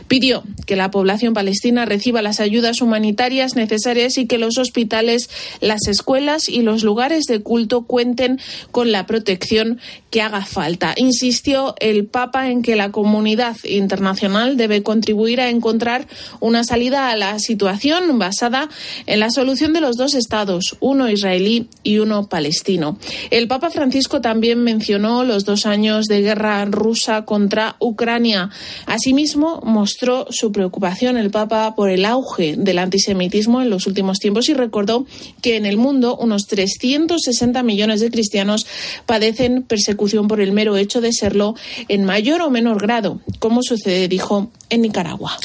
Pidió 0.09 0.43
que 0.67 0.77
la 0.77 0.91
población 0.91 1.35
palestina 1.35 1.85
reciba 1.85 2.23
las 2.23 2.41
ayudas 2.41 2.81
humanitarias 2.81 3.57
necesarias 3.57 4.19
y 4.19 4.27
que 4.27 4.39
los 4.39 4.59
hospitales, 4.59 5.31
las 5.61 5.87
escuelas 5.89 6.49
y 6.49 6.63
los 6.63 6.83
lugares 6.83 7.25
de 7.25 7.41
culto 7.41 7.83
cuenten 7.83 8.41
con 8.71 8.93
la 8.93 9.07
protección 9.07 9.81
que 10.11 10.23
haga 10.23 10.45
falta. 10.45 10.95
Insistió 10.97 11.75
el 11.91 12.07
Papa 12.07 12.51
en 12.51 12.63
que 12.63 12.77
la 12.77 12.91
comunidad 12.91 13.57
internacional 13.65 14.57
debe 14.57 14.83
contribuir 14.83 15.41
a 15.41 15.51
encontrar 15.51 16.07
una 16.41 16.65
salida 16.65 17.11
a 17.11 17.17
la 17.17 17.39
situación 17.39 18.19
basada 18.19 18.69
en 19.07 19.21
la 19.21 19.31
solución 19.31 19.73
de 19.73 19.81
los 19.81 19.97
dos 19.97 20.15
estados, 20.15 20.77
uno 20.81 21.09
israelí 21.11 21.69
y 21.83 21.99
uno 21.99 22.29
palestino. 22.29 22.99
El 23.31 23.49
Papa 23.49 23.71
Francisco 23.71 24.21
también 24.21 24.63
mencionó 24.63 25.25
los 25.25 25.45
dos 25.45 25.67
años 25.67 26.07
de 26.07 26.23
guerra 26.23 26.65
rusa 26.65 27.25
contra 27.25 27.77
Ucrania. 27.81 28.51
Asimismo, 28.87 29.61
mostró 29.65 30.27
su 30.31 30.53
preocupación 30.53 31.17
el 31.17 31.31
Papa 31.31 31.75
por 31.75 31.91
el 31.91 32.05
auge 32.05 32.57
del 32.57 32.79
antisemitismo 32.79 33.63
en 33.63 33.71
los 33.71 33.87
últimos 33.87 34.19
tiempos 34.19 34.49
y 34.49 34.55
recordó 34.55 35.07
que 35.43 35.57
en 35.57 35.67
el 35.67 35.77
mundo 35.77 36.17
unos 36.17 36.47
360 36.47 37.63
millones 37.63 38.01
de 38.01 38.11
cristianos 38.11 38.67
padecen 39.07 39.63
persecución 39.63 40.29
por 40.29 40.41
el 40.41 40.53
mero 40.53 40.77
hecho 40.77 41.01
de 41.01 41.13
serlo 41.13 41.55
en 41.89 42.05
mayor 42.05 42.43
o 42.43 42.51
menor 42.51 42.81
grado, 42.81 43.21
como 43.39 43.63
sucede, 43.63 44.09
dijo, 44.09 44.51
en 44.71 44.83
Nicaragua. 44.83 45.37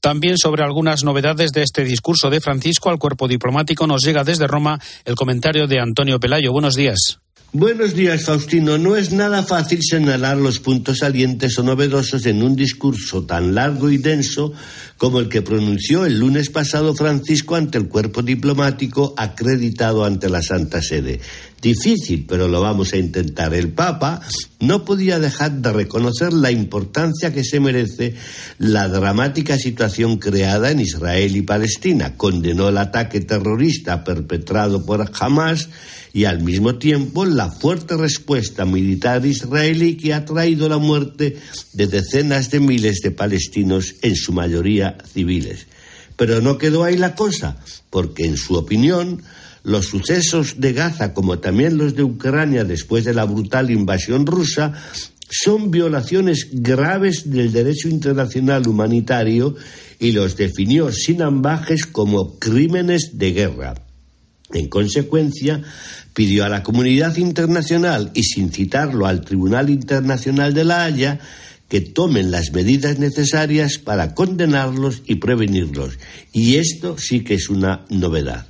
También 0.00 0.36
sobre 0.38 0.62
algunas 0.62 1.04
novedades 1.04 1.52
de 1.52 1.62
este 1.62 1.84
discurso 1.84 2.30
de 2.30 2.40
Francisco 2.40 2.90
al 2.90 2.98
cuerpo 2.98 3.28
diplomático 3.28 3.86
nos 3.86 4.02
llega 4.02 4.24
desde 4.24 4.46
Roma 4.46 4.80
el 5.04 5.14
comentario 5.14 5.66
de 5.66 5.80
Antonio 5.80 6.20
Pelayo. 6.20 6.52
Buenos 6.52 6.74
días. 6.74 7.18
Buenos 7.58 7.94
días, 7.94 8.24
Faustino. 8.24 8.76
No 8.76 8.96
es 8.96 9.12
nada 9.12 9.42
fácil 9.42 9.80
señalar 9.82 10.36
los 10.36 10.58
puntos 10.58 10.98
salientes 10.98 11.58
o 11.58 11.62
novedosos 11.62 12.26
en 12.26 12.42
un 12.42 12.54
discurso 12.54 13.24
tan 13.24 13.54
largo 13.54 13.88
y 13.88 13.96
denso 13.96 14.52
como 14.98 15.20
el 15.20 15.30
que 15.30 15.40
pronunció 15.40 16.04
el 16.04 16.18
lunes 16.18 16.50
pasado 16.50 16.94
Francisco 16.94 17.54
ante 17.54 17.78
el 17.78 17.88
cuerpo 17.88 18.20
diplomático 18.20 19.14
acreditado 19.16 20.04
ante 20.04 20.28
la 20.28 20.42
Santa 20.42 20.82
Sede. 20.82 21.18
Difícil, 21.62 22.26
pero 22.28 22.46
lo 22.46 22.60
vamos 22.60 22.92
a 22.92 22.98
intentar. 22.98 23.54
El 23.54 23.70
Papa 23.70 24.20
no 24.60 24.84
podía 24.84 25.18
dejar 25.18 25.52
de 25.52 25.72
reconocer 25.72 26.34
la 26.34 26.50
importancia 26.50 27.32
que 27.32 27.42
se 27.42 27.58
merece 27.58 28.16
la 28.58 28.86
dramática 28.88 29.56
situación 29.56 30.18
creada 30.18 30.70
en 30.70 30.80
Israel 30.80 31.34
y 31.34 31.40
Palestina. 31.40 32.18
Condenó 32.18 32.68
el 32.68 32.76
ataque 32.76 33.22
terrorista 33.22 34.04
perpetrado 34.04 34.84
por 34.84 35.10
Hamas 35.18 35.70
y 36.16 36.24
al 36.24 36.42
mismo 36.42 36.76
tiempo 36.76 37.26
la 37.26 37.50
fuerte 37.50 37.94
respuesta 37.94 38.64
militar 38.64 39.26
israelí 39.26 39.98
que 39.98 40.14
ha 40.14 40.24
traído 40.24 40.66
la 40.66 40.78
muerte 40.78 41.36
de 41.74 41.86
decenas 41.88 42.50
de 42.50 42.58
miles 42.58 43.00
de 43.02 43.10
palestinos, 43.10 43.96
en 44.00 44.16
su 44.16 44.32
mayoría 44.32 44.96
civiles. 45.12 45.66
Pero 46.16 46.40
no 46.40 46.56
quedó 46.56 46.84
ahí 46.84 46.96
la 46.96 47.14
cosa, 47.14 47.58
porque 47.90 48.24
en 48.24 48.38
su 48.38 48.54
opinión 48.54 49.24
los 49.62 49.88
sucesos 49.88 50.58
de 50.58 50.72
Gaza, 50.72 51.12
como 51.12 51.38
también 51.38 51.76
los 51.76 51.94
de 51.94 52.04
Ucrania 52.04 52.64
después 52.64 53.04
de 53.04 53.12
la 53.12 53.26
brutal 53.26 53.70
invasión 53.70 54.24
rusa, 54.24 54.72
son 55.28 55.70
violaciones 55.70 56.48
graves 56.50 57.28
del 57.30 57.52
derecho 57.52 57.90
internacional 57.90 58.66
humanitario 58.66 59.54
y 59.98 60.12
los 60.12 60.34
definió 60.34 60.90
sin 60.92 61.20
ambajes 61.20 61.84
como 61.84 62.38
crímenes 62.38 63.18
de 63.18 63.32
guerra. 63.32 63.74
En 64.52 64.68
consecuencia, 64.68 65.62
pidió 66.16 66.46
a 66.46 66.48
la 66.48 66.62
comunidad 66.62 67.14
internacional 67.18 68.10
y 68.14 68.22
sin 68.22 68.50
citarlo 68.50 69.06
al 69.06 69.20
Tribunal 69.20 69.68
Internacional 69.68 70.54
de 70.54 70.64
la 70.64 70.84
Haya 70.84 71.20
que 71.68 71.82
tomen 71.82 72.30
las 72.30 72.52
medidas 72.52 72.98
necesarias 72.98 73.76
para 73.76 74.14
condenarlos 74.14 75.02
y 75.04 75.16
prevenirlos. 75.16 75.98
Y 76.32 76.56
esto 76.56 76.96
sí 76.96 77.22
que 77.22 77.34
es 77.34 77.50
una 77.50 77.84
novedad. 77.90 78.46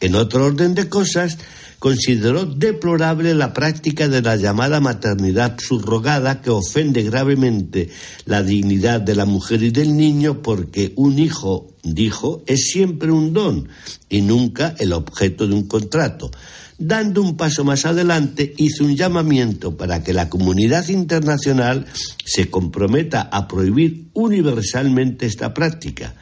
En 0.00 0.14
otro 0.14 0.44
orden 0.44 0.74
de 0.74 0.90
cosas, 0.90 1.38
consideró 1.78 2.44
deplorable 2.44 3.34
la 3.34 3.54
práctica 3.54 4.08
de 4.08 4.20
la 4.20 4.36
llamada 4.36 4.80
maternidad 4.80 5.56
subrogada 5.58 6.42
que 6.42 6.50
ofende 6.50 7.02
gravemente 7.02 7.88
la 8.26 8.42
dignidad 8.42 9.00
de 9.00 9.14
la 9.14 9.24
mujer 9.24 9.62
y 9.62 9.70
del 9.70 9.96
niño 9.96 10.42
porque 10.42 10.92
un 10.96 11.18
hijo 11.18 11.72
dijo, 11.82 12.42
es 12.46 12.68
siempre 12.72 13.10
un 13.10 13.32
don 13.32 13.68
y 14.10 14.20
nunca 14.20 14.74
el 14.78 14.92
objeto 14.92 15.46
de 15.46 15.54
un 15.54 15.66
contrato. 15.66 16.30
Dando 16.78 17.22
un 17.22 17.38
paso 17.38 17.64
más 17.64 17.86
adelante, 17.86 18.52
hizo 18.58 18.84
un 18.84 18.96
llamamiento 18.96 19.76
para 19.76 20.02
que 20.02 20.12
la 20.12 20.28
comunidad 20.28 20.86
internacional 20.88 21.86
se 22.24 22.50
comprometa 22.50 23.22
a 23.22 23.48
prohibir 23.48 24.08
universalmente 24.12 25.24
esta 25.24 25.54
práctica. 25.54 26.14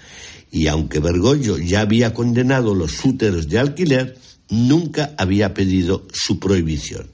Y 0.53 0.69
aunque 0.69 1.01
Bergoglio 1.01 1.59
ya 1.59 1.81
había 1.81 2.15
condenado 2.15 2.77
los 2.77 3.05
úteros 3.05 3.49
de 3.49 3.59
alquiler, 3.59 4.17
nunca 4.49 5.13
había 5.19 5.55
pedido 5.55 6.07
su 6.13 6.39
prohibición. 6.39 7.09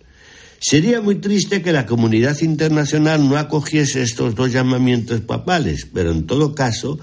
Sería 0.61 1.01
muy 1.01 1.15
triste 1.15 1.63
que 1.63 1.73
la 1.73 1.87
comunidad 1.87 2.39
internacional 2.43 3.27
no 3.27 3.39
acogiese 3.39 4.03
estos 4.03 4.35
dos 4.35 4.53
llamamientos 4.53 5.23
papales, 5.23 5.89
pero 5.91 6.13
en 6.13 6.27
todo 6.27 6.55
caso 6.55 6.99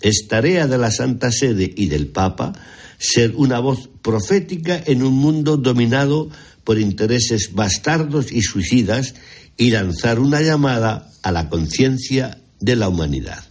es 0.00 0.26
tarea 0.26 0.66
de 0.66 0.78
la 0.78 0.90
Santa 0.90 1.30
Sede 1.30 1.72
y 1.76 1.86
del 1.86 2.08
Papa 2.08 2.52
ser 2.98 3.34
una 3.36 3.58
voz 3.60 3.88
profética 4.02 4.82
en 4.86 5.02
un 5.02 5.14
mundo 5.14 5.56
dominado 5.56 6.30
por 6.64 6.78
intereses 6.78 7.54
bastardos 7.54 8.32
y 8.32 8.42
suicidas 8.42 9.14
y 9.56 9.70
lanzar 9.70 10.18
una 10.18 10.40
llamada 10.42 11.10
a 11.22 11.32
la 11.32 11.48
conciencia 11.48 12.38
de 12.60 12.76
la 12.76 12.88
humanidad. 12.88 13.44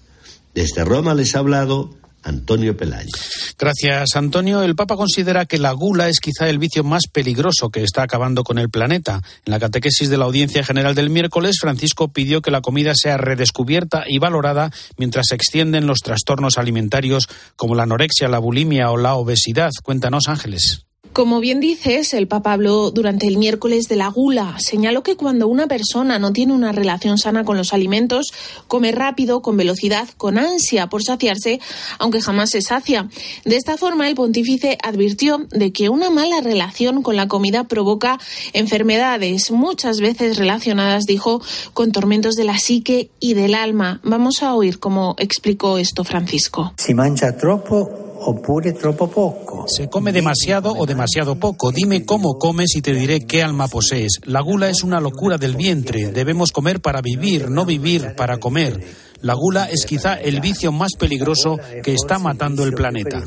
Desde 0.54 0.86
Roma 0.86 1.14
les 1.14 1.36
ha 1.36 1.40
hablado 1.40 1.96
Antonio 2.26 2.76
Pelayo. 2.76 3.12
Gracias, 3.58 4.16
Antonio. 4.16 4.64
El 4.64 4.76
Papa 4.76 4.98
considera 4.98 5.46
que 5.46 5.60
la 5.60 5.72
gula 5.72 6.10
es 6.10 6.20
quizá 6.20 6.50
el 6.50 6.58
vicio 6.58 6.84
más 6.84 7.04
peligroso 7.12 7.70
que 7.70 7.84
está 7.84 8.02
acabando 8.02 8.44
con 8.44 8.58
el 8.58 8.70
planeta. 8.70 9.22
En 9.46 9.52
la 9.52 9.60
catequesis 9.60 10.10
de 10.10 10.18
la 10.18 10.26
Audiencia 10.26 10.64
General 10.64 10.96
del 10.96 11.12
miércoles, 11.12 11.58
Francisco 11.62 12.10
pidió 12.10 12.42
que 12.42 12.52
la 12.52 12.62
comida 12.62 12.94
sea 12.96 13.18
redescubierta 13.18 14.06
y 14.08 14.18
valorada 14.18 14.72
mientras 14.98 15.28
se 15.30 15.36
extienden 15.36 15.86
los 15.86 16.00
trastornos 16.00 16.58
alimentarios 16.58 17.28
como 17.56 17.76
la 17.76 17.84
anorexia, 17.84 18.28
la 18.28 18.40
bulimia 18.40 18.90
o 18.90 18.98
la 18.98 19.14
obesidad. 19.14 19.70
Cuéntanos, 19.84 20.28
Ángeles. 20.28 20.85
Como 21.16 21.40
bien 21.40 21.62
dices, 21.62 22.14
el 22.14 22.28
Papa 22.28 22.52
habló 22.52 22.92
durante 22.92 23.26
el 23.26 23.38
miércoles 23.38 23.88
de 23.88 23.96
la 23.96 24.10
gula. 24.10 24.58
Señaló 24.60 25.02
que 25.02 25.16
cuando 25.16 25.48
una 25.48 25.66
persona 25.66 26.20
no 26.20 26.34
tiene 26.34 26.52
una 26.52 26.74
relación 26.74 27.18
sana 27.18 27.46
con 27.46 27.56
los 27.56 27.72
alimentos, 27.72 28.34
come 28.68 28.92
rápido, 28.92 29.42
con 29.42 29.56
velocidad, 29.56 30.10
con 30.18 30.38
ansia 30.38 30.88
por 30.88 31.04
saciarse, 31.04 31.62
aunque 32.00 32.20
jamás 32.20 32.50
se 32.50 32.62
sacia. 32.62 33.08
De 33.46 33.56
esta 33.56 33.78
forma, 33.78 34.10
el 34.10 34.16
pontífice 34.16 34.78
advirtió 34.84 35.48
de 35.52 35.72
que 35.72 35.88
una 35.88 36.10
mala 36.10 36.42
relación 36.42 37.02
con 37.02 37.16
la 37.16 37.30
comida 37.30 37.64
provoca 37.64 38.20
enfermedades, 38.52 39.52
muchas 39.52 40.02
veces 40.02 40.36
relacionadas, 40.36 41.06
dijo, 41.06 41.42
con 41.74 41.94
tormentos 41.94 42.36
de 42.36 42.44
la 42.44 42.58
psique 42.58 43.10
y 43.22 43.36
del 43.36 43.56
alma. 43.56 44.02
Vamos 44.04 44.44
a 44.44 44.54
oír 44.54 44.80
cómo 44.80 45.16
explicó 45.18 45.78
esto 45.78 46.04
Francisco. 46.04 46.74
Si 46.76 46.94
mancha 46.94 47.38
troppo 47.38 48.04
oppure 48.20 48.74
troppo 48.74 49.08
poco. 49.08 49.45
Se 49.68 49.90
come 49.90 50.12
demasiado 50.12 50.74
o 50.74 50.86
demasiado 50.86 51.36
poco. 51.36 51.72
Dime 51.72 52.06
cómo 52.06 52.38
comes 52.38 52.76
y 52.76 52.82
te 52.82 52.94
diré 52.94 53.26
qué 53.26 53.42
alma 53.42 53.68
posees. 53.68 54.20
La 54.24 54.42
gula 54.42 54.70
es 54.70 54.84
una 54.84 55.00
locura 55.00 55.38
del 55.38 55.56
vientre. 55.56 56.12
Debemos 56.12 56.52
comer 56.52 56.82
para 56.82 57.02
vivir, 57.02 57.50
no 57.50 57.66
vivir 57.66 58.16
para 58.16 58.38
comer. 58.38 58.86
La 59.26 59.34
gula 59.34 59.68
es 59.72 59.88
quizá 59.88 60.14
el 60.14 60.40
vicio 60.40 60.72
más 60.72 60.92
peligroso 61.00 61.58
que 61.84 61.96
está 61.96 62.20
matando 62.20 62.64
el 62.64 62.76
planeta. 62.76 63.24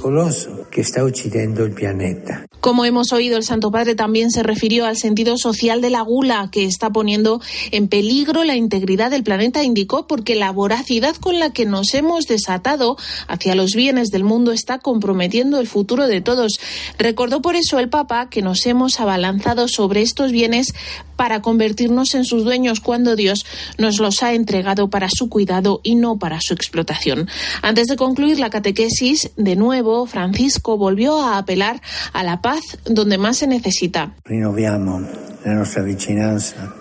que 0.71 0.81
está 0.81 1.03
uccidendo 1.03 1.65
el 1.65 1.73
planeta. 1.73 2.47
Como 2.61 2.85
hemos 2.85 3.13
oído, 3.13 3.37
el 3.37 3.43
Santo 3.43 3.73
Padre 3.73 3.97
también 3.97 4.31
se 4.31 4.45
refirió 4.45 4.87
al 4.87 4.97
sentido 4.97 5.37
social 5.39 5.81
de 5.81 5.91
la 5.91 6.03
gula 6.03 6.51
que 6.53 6.67
está 6.67 6.91
poniendo 6.91 7.41
en 7.73 7.89
peligro 7.89 8.45
la 8.45 8.55
integridad 8.55 9.11
del 9.11 9.25
planeta, 9.25 9.65
indicó, 9.65 10.07
porque 10.07 10.37
la 10.37 10.53
voracidad 10.53 11.17
con 11.17 11.41
la 11.41 11.51
que 11.53 11.67
nos 11.67 11.93
hemos 11.95 12.27
desatado 12.27 12.97
hacia 13.27 13.57
los 13.57 13.73
bienes 13.73 14.11
del 14.11 14.23
mundo 14.23 14.53
está 14.53 14.79
comprometiendo 14.79 15.59
el 15.59 15.67
futuro 15.67 16.07
de 16.07 16.21
todos. 16.21 16.61
Recordó 16.97 17.43
por 17.43 17.57
eso 17.57 17.81
el 17.81 17.89
Papa 17.89 18.29
que 18.29 18.41
nos 18.41 18.65
hemos 18.67 19.01
abalanzado 19.01 19.67
sobre 19.67 20.03
estos 20.03 20.31
bienes 20.31 20.75
para 21.17 21.43
convertirnos 21.43 22.15
en 22.15 22.25
sus 22.25 22.45
dueños 22.45 22.79
cuando 22.79 23.17
Dios 23.17 23.45
nos 23.77 23.99
los 23.99 24.23
ha 24.23 24.35
entregado 24.35 24.89
para 24.89 25.09
su 25.11 25.29
cuidado 25.29 25.81
y 25.83 25.88
no 25.95 26.19
para 26.19 26.41
su 26.41 26.55
explotación. 26.55 27.29
Antes 27.63 27.87
de 27.87 27.97
concluir 27.97 28.39
la 28.39 28.51
catequesis, 28.51 29.31
de 29.37 29.57
nuevo, 29.57 30.07
Francisco 30.07 30.77
volvió 30.77 31.21
a 31.21 31.39
apelar 31.39 31.81
a 32.13 32.23
la 32.23 32.41
paz 32.41 32.61
donde 32.85 33.19
más 33.19 33.39
se 33.39 33.47
necesita. 33.47 34.13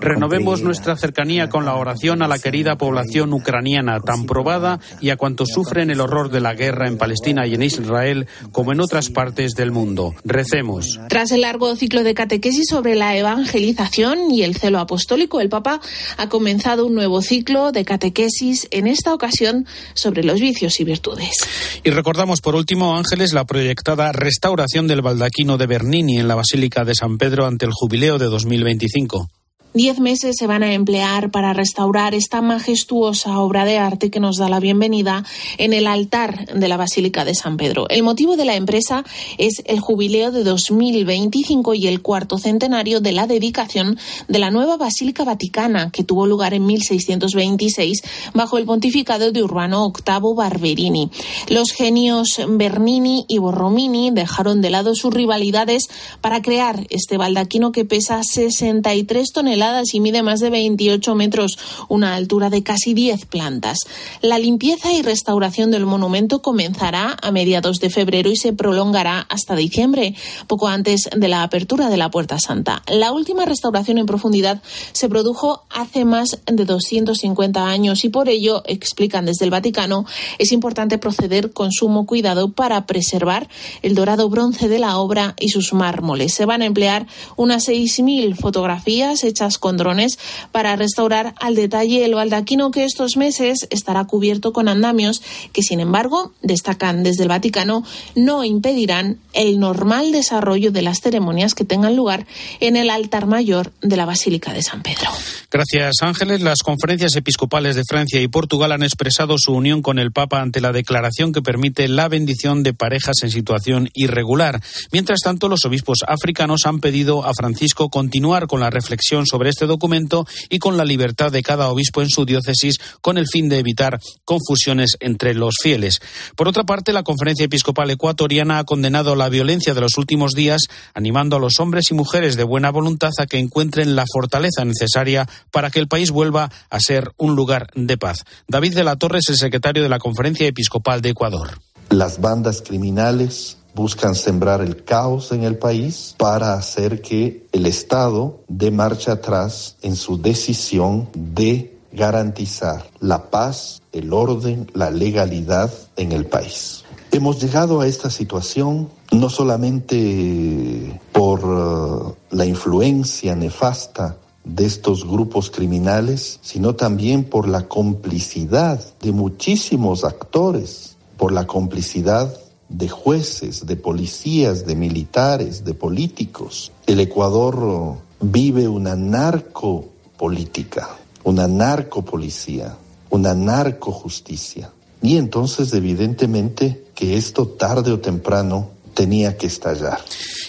Renovemos 0.01 0.61
nuestra 0.61 0.97
cercanía 0.97 1.49
con 1.49 1.65
la 1.65 1.75
oración 1.75 2.21
a 2.21 2.27
la 2.27 2.39
querida 2.39 2.77
población 2.77 3.33
ucraniana, 3.33 3.99
tan 3.99 4.25
probada, 4.25 4.79
y 4.99 5.09
a 5.09 5.15
cuantos 5.15 5.49
sufren 5.53 5.89
el 5.89 6.01
horror 6.01 6.29
de 6.31 6.41
la 6.41 6.53
guerra 6.53 6.87
en 6.87 6.97
Palestina 6.97 7.45
y 7.47 7.53
en 7.53 7.63
Israel, 7.63 8.27
como 8.51 8.71
en 8.71 8.81
otras 8.81 9.09
partes 9.09 9.53
del 9.53 9.71
mundo. 9.71 10.15
Recemos. 10.23 10.99
Tras 11.07 11.31
el 11.31 11.41
largo 11.41 11.75
ciclo 11.75 12.03
de 12.03 12.13
catequesis 12.13 12.67
sobre 12.69 12.95
la 12.95 13.15
evangelización 13.15 14.31
y 14.31 14.43
el 14.43 14.55
celo 14.55 14.79
apostólico, 14.79 15.39
el 15.39 15.49
Papa 15.49 15.79
ha 16.17 16.29
comenzado 16.29 16.85
un 16.87 16.95
nuevo 16.95 17.21
ciclo 17.21 17.71
de 17.71 17.85
catequesis 17.85 18.67
en 18.71 18.86
esta 18.87 19.13
ocasión 19.13 19.65
sobre 19.93 20.23
los 20.23 20.39
vicios 20.39 20.79
y 20.79 20.83
virtudes. 20.83 21.35
Y 21.83 21.89
recordamos 21.91 22.41
por 22.41 22.55
último, 22.55 22.97
Ángeles, 22.97 23.33
la 23.33 23.45
proyectada 23.45 24.11
restauración 24.11 24.87
del 24.87 25.01
baldaquino 25.01 25.57
de 25.57 25.67
Bernini 25.67 26.17
en 26.17 26.27
la 26.27 26.35
Basílica 26.35 26.85
de 26.85 26.95
San 26.95 27.17
Pedro 27.17 27.45
ante 27.45 27.65
el 27.65 27.71
jubileo 27.73 28.17
de 28.17 28.25
2025. 28.25 29.29
Diez 29.73 29.99
meses 29.99 30.37
se 30.39 30.47
van 30.47 30.63
a 30.63 30.73
emplear 30.73 31.29
para 31.29 31.53
restaurar 31.53 32.15
esta 32.15 32.41
majestuosa 32.41 33.37
obra 33.39 33.63
de 33.65 33.77
arte 33.77 34.09
que 34.09 34.19
nos 34.19 34.37
da 34.37 34.49
la 34.49 34.61
bienvenida 34.61 35.23
en 35.57 35.73
el 35.73 35.87
altar 35.87 36.47
de 36.47 36.67
la 36.67 36.77
Basílica 36.77 37.25
de 37.25 37.35
San 37.35 37.57
Pedro. 37.57 37.87
El 37.89 38.01
motivo 38.01 38.37
de 38.37 38.45
la 38.45 38.55
empresa 38.55 39.03
es 39.37 39.61
el 39.65 39.79
jubileo 39.79 40.31
de 40.31 40.43
2025 40.43 41.75
y 41.75 41.87
el 41.87 42.01
cuarto 42.01 42.39
centenario 42.39 43.01
de 43.01 43.11
la 43.11 43.27
dedicación 43.27 43.99
de 44.27 44.39
la 44.39 44.51
nueva 44.51 44.77
Basílica 44.77 45.25
Vaticana, 45.25 45.91
que 45.91 46.03
tuvo 46.03 46.25
lugar 46.25 46.53
en 46.53 46.65
1626 46.65 48.01
bajo 48.33 48.57
el 48.57 48.65
pontificado 48.65 49.31
de 49.31 49.43
Urbano 49.43 49.91
VIII 49.93 50.33
Barberini. 50.35 51.11
Los 51.49 51.71
genios 51.71 52.41
Bernini 52.47 53.25
y 53.27 53.37
Borromini 53.37 54.11
dejaron 54.11 54.61
de 54.61 54.71
lado 54.71 54.95
sus 54.95 55.13
rivalidades 55.13 55.87
para 56.21 56.41
crear 56.41 56.87
este 56.89 57.17
baldaquino 57.17 57.71
que 57.71 57.85
pesa 57.85 58.23
63 58.23 59.33
toneladas 59.33 59.56
y 59.93 59.99
mide 59.99 60.21
más 60.21 60.39
de 60.39 60.51
28 60.51 61.15
metros, 61.15 61.57
una 61.89 62.13
altura 62.13 62.51
de 62.51 62.61
casi 62.61 62.93
10 62.93 63.25
plantas. 63.25 63.79
La 64.21 64.37
limpieza 64.37 64.93
y 64.93 65.01
restauración 65.01 65.71
del 65.71 65.87
monumento 65.87 66.43
comenzará 66.43 67.17
a 67.19 67.31
mediados 67.31 67.79
de 67.79 67.89
febrero 67.89 68.29
y 68.29 68.35
se 68.35 68.53
prolongará 68.53 69.21
hasta 69.21 69.55
diciembre, 69.55 70.13
poco 70.45 70.67
antes 70.67 71.09
de 71.15 71.27
la 71.27 71.41
apertura 71.41 71.89
de 71.89 71.97
la 71.97 72.11
Puerta 72.11 72.37
Santa. 72.37 72.83
La 72.87 73.11
última 73.11 73.45
restauración 73.45 73.97
en 73.97 74.05
profundidad 74.05 74.61
se 74.91 75.09
produjo 75.09 75.63
hace 75.71 76.05
más 76.05 76.39
de 76.45 76.65
250 76.65 77.67
años 77.67 78.03
y 78.03 78.09
por 78.09 78.29
ello, 78.29 78.61
explican 78.67 79.25
desde 79.25 79.45
el 79.45 79.51
Vaticano, 79.51 80.05
es 80.37 80.51
importante 80.51 80.99
proceder 80.99 81.51
con 81.51 81.71
sumo 81.71 82.05
cuidado 82.05 82.51
para 82.51 82.85
preservar 82.85 83.49
el 83.81 83.95
dorado 83.95 84.29
bronce 84.29 84.67
de 84.67 84.77
la 84.77 84.99
obra 84.99 85.33
y 85.39 85.49
sus 85.49 85.73
mármoles. 85.73 86.35
Se 86.35 86.45
van 86.45 86.61
a 86.61 86.65
emplear 86.65 87.07
unas 87.37 87.67
6.000 87.67 88.35
fotografías 88.35 89.23
hechas 89.23 89.46
con 89.57 89.77
drones 89.77 90.19
para 90.51 90.75
restaurar 90.75 91.33
al 91.39 91.55
detalle 91.55 92.03
el 92.03 92.15
baldaquino 92.15 92.71
que 92.71 92.83
estos 92.83 93.15
meses 93.15 93.67
estará 93.69 94.03
cubierto 94.03 94.51
con 94.51 94.67
andamios 94.67 95.21
que, 95.53 95.63
sin 95.63 95.79
embargo, 95.79 96.33
destacan 96.41 97.03
desde 97.03 97.23
el 97.23 97.29
Vaticano, 97.29 97.83
no 98.15 98.43
impedirán 98.43 99.19
el 99.33 99.59
normal 99.59 100.11
desarrollo 100.11 100.71
de 100.71 100.81
las 100.81 100.99
ceremonias 100.99 101.53
que 101.53 101.63
tengan 101.63 101.95
lugar 101.95 102.25
en 102.59 102.75
el 102.75 102.89
altar 102.89 103.27
mayor 103.27 103.71
de 103.81 103.95
la 103.95 104.05
Basílica 104.05 104.51
de 104.51 104.63
San 104.63 104.81
Pedro. 104.81 105.09
Gracias, 105.49 105.95
Ángeles. 106.01 106.41
Las 106.41 106.63
conferencias 106.63 107.15
episcopales 107.15 107.75
de 107.75 107.83
Francia 107.87 108.21
y 108.21 108.27
Portugal 108.27 108.71
han 108.71 108.83
expresado 108.83 109.35
su 109.37 109.53
unión 109.53 109.81
con 109.81 109.99
el 109.99 110.11
Papa 110.11 110.41
ante 110.41 110.59
la 110.59 110.71
declaración 110.71 111.31
que 111.31 111.41
permite 111.41 111.87
la 111.87 112.07
bendición 112.09 112.63
de 112.63 112.73
parejas 112.73 113.17
en 113.23 113.29
situación 113.29 113.89
irregular. 113.93 114.61
Mientras 114.91 115.19
tanto, 115.21 115.47
los 115.47 115.65
obispos 115.65 115.99
africanos 116.07 116.61
han 116.65 116.79
pedido 116.79 117.25
a 117.25 117.31
Francisco 117.33 117.89
continuar 117.89 118.47
con 118.47 118.59
la 118.59 118.69
reflexión 118.69 119.25
sobre 119.25 119.36
sobre 119.37 119.51
este 119.51 119.67
documento 119.67 120.25
y 120.49 120.57
con 120.57 120.77
la 120.77 120.83
libertad 120.83 121.31
de 121.31 121.43
cada 121.43 121.69
obispo 121.69 122.01
en 122.01 122.09
su 122.09 122.25
diócesis 122.25 122.77
con 123.01 123.19
el 123.19 123.27
fin 123.27 123.49
de 123.49 123.59
evitar 123.59 123.99
confusiones 124.25 124.97
entre 124.99 125.35
los 125.35 125.57
fieles. 125.61 125.99
Por 126.35 126.47
otra 126.47 126.63
parte, 126.63 126.91
la 126.91 127.03
Conferencia 127.03 127.45
Episcopal 127.45 127.91
Ecuatoriana 127.91 128.57
ha 128.57 128.63
condenado 128.63 129.15
la 129.15 129.29
violencia 129.29 129.75
de 129.75 129.81
los 129.81 129.95
últimos 129.99 130.33
días, 130.33 130.61
animando 130.95 131.35
a 131.35 131.39
los 131.39 131.59
hombres 131.59 131.91
y 131.91 131.93
mujeres 131.93 132.35
de 132.35 132.45
buena 132.45 132.71
voluntad 132.71 133.11
a 133.19 133.27
que 133.27 133.37
encuentren 133.37 133.95
la 133.95 134.05
fortaleza 134.11 134.65
necesaria 134.65 135.29
para 135.51 135.69
que 135.69 135.79
el 135.79 135.87
país 135.87 136.09
vuelva 136.09 136.49
a 136.71 136.79
ser 136.79 137.11
un 137.17 137.35
lugar 137.35 137.69
de 137.75 137.95
paz. 137.95 138.23
David 138.47 138.73
de 138.73 138.83
la 138.83 138.95
Torre 138.95 139.19
es 139.19 139.29
el 139.29 139.37
secretario 139.37 139.83
de 139.83 139.89
la 139.89 139.99
Conferencia 139.99 140.47
Episcopal 140.47 141.03
de 141.03 141.09
Ecuador. 141.09 141.59
Las 141.91 142.19
bandas 142.19 142.63
criminales 142.63 143.57
buscan 143.77 144.15
sembrar 144.15 144.61
el 144.61 144.83
caos 144.83 145.31
en 145.31 145.43
el 145.43 145.59
país 145.59 146.15
para 146.17 146.55
hacer 146.55 146.99
que 146.99 147.47
el 147.51 147.67
Estado 147.67 148.41
dé 148.47 148.71
marcha 148.71 149.11
atrás 149.13 149.77
en 149.83 149.95
su 149.95 150.19
decisión 150.19 151.07
de 151.13 151.77
garantizar 151.93 152.89
la 152.99 153.29
paz, 153.29 153.83
el 153.91 154.11
orden, 154.13 154.69
la 154.73 154.89
legalidad 154.89 155.71
en 155.95 156.11
el 156.11 156.25
país. 156.25 156.83
Hemos 157.11 157.39
llegado 157.39 157.79
a 157.79 157.87
esta 157.87 158.09
situación 158.09 158.89
no 159.11 159.29
solamente 159.29 160.99
por 161.11 161.45
uh, 161.45 162.15
la 162.31 162.45
influencia 162.45 163.35
nefasta 163.35 164.17
de 164.43 164.65
estos 164.65 165.05
grupos 165.05 165.51
criminales, 165.51 166.39
sino 166.41 166.73
también 166.73 167.25
por 167.25 167.47
la 167.47 167.67
complicidad 167.67 168.83
de 169.01 169.11
muchísimos 169.11 170.03
actores, 170.03 170.97
por 171.15 171.31
la 171.31 171.45
complicidad 171.45 172.33
de 172.69 172.89
jueces, 172.89 173.65
de 173.65 173.75
policías, 173.75 174.65
de 174.65 174.75
militares, 174.75 175.63
de 175.63 175.73
políticos. 175.73 176.71
El 176.85 176.99
Ecuador 176.99 177.97
vive 178.19 178.67
una 178.67 178.95
narcopolítica, 178.95 180.89
una 181.23 181.47
narcopolicía, 181.47 182.75
una 183.09 183.33
narcojusticia. 183.33 184.71
Y 185.01 185.17
entonces 185.17 185.73
evidentemente 185.73 186.85
que 186.95 187.17
esto 187.17 187.47
tarde 187.47 187.91
o 187.91 187.99
temprano 187.99 188.71
tenía 188.97 189.37
que 189.37 189.45
estallar. 189.45 189.99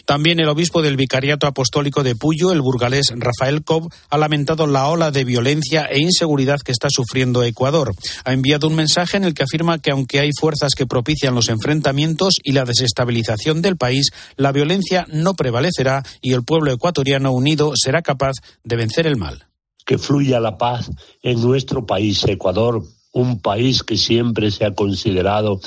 También 0.07 0.41
el 0.41 0.49
obispo 0.49 0.81
del 0.81 0.97
Vicariato 0.97 1.47
Apostólico 1.47 2.03
de 2.03 2.17
Puyo, 2.17 2.51
el 2.51 2.63
burgalés 2.63 3.13
Rafael 3.15 3.63
Cobb, 3.63 3.93
ha 4.09 4.17
lamentado 4.17 4.67
la 4.67 4.89
ola 4.89 5.11
de 5.11 5.25
violencia 5.25 5.85
e 5.85 6.01
inseguridad 6.01 6.59
que 6.65 6.73
está 6.73 6.89
sufriendo 6.91 7.43
Ecuador. 7.43 7.93
Ha 8.25 8.33
enviado 8.33 8.67
un 8.69 8.75
mensaje 8.75 9.19
en 9.19 9.25
el 9.25 9.35
que 9.35 9.43
afirma 9.43 9.81
que 9.81 9.91
aunque 9.91 10.21
hay 10.21 10.31
fuerzas 10.33 10.71
que 10.75 10.87
propician 10.87 11.35
los 11.35 11.51
enfrentamientos 11.51 12.37
y 12.43 12.53
la 12.53 12.65
desestabilización 12.65 13.61
del 13.61 13.77
país, 13.77 14.09
la 14.37 14.51
violencia 14.51 15.05
no 15.13 15.35
prevalecerá 15.35 16.03
y 16.23 16.33
el 16.33 16.43
pueblo 16.43 16.73
ecuatoriano 16.73 17.33
unido 17.33 17.73
será 17.77 18.01
capaz 18.01 18.33
de 18.65 18.77
vencer 18.77 19.07
el 19.07 19.19
mal. 19.19 19.45
Que 19.85 19.99
fluya 19.99 20.41
la 20.41 20.57
paz 20.57 20.91
en 21.23 21.43
nuestro 21.43 21.85
país, 21.85 22.25
Ecuador, 22.25 22.83
un 23.13 23.43
país 23.43 23.83
que 23.83 23.99
siempre 23.99 24.51
se 24.51 24.65
ha 24.65 24.75
considerado 24.75 25.61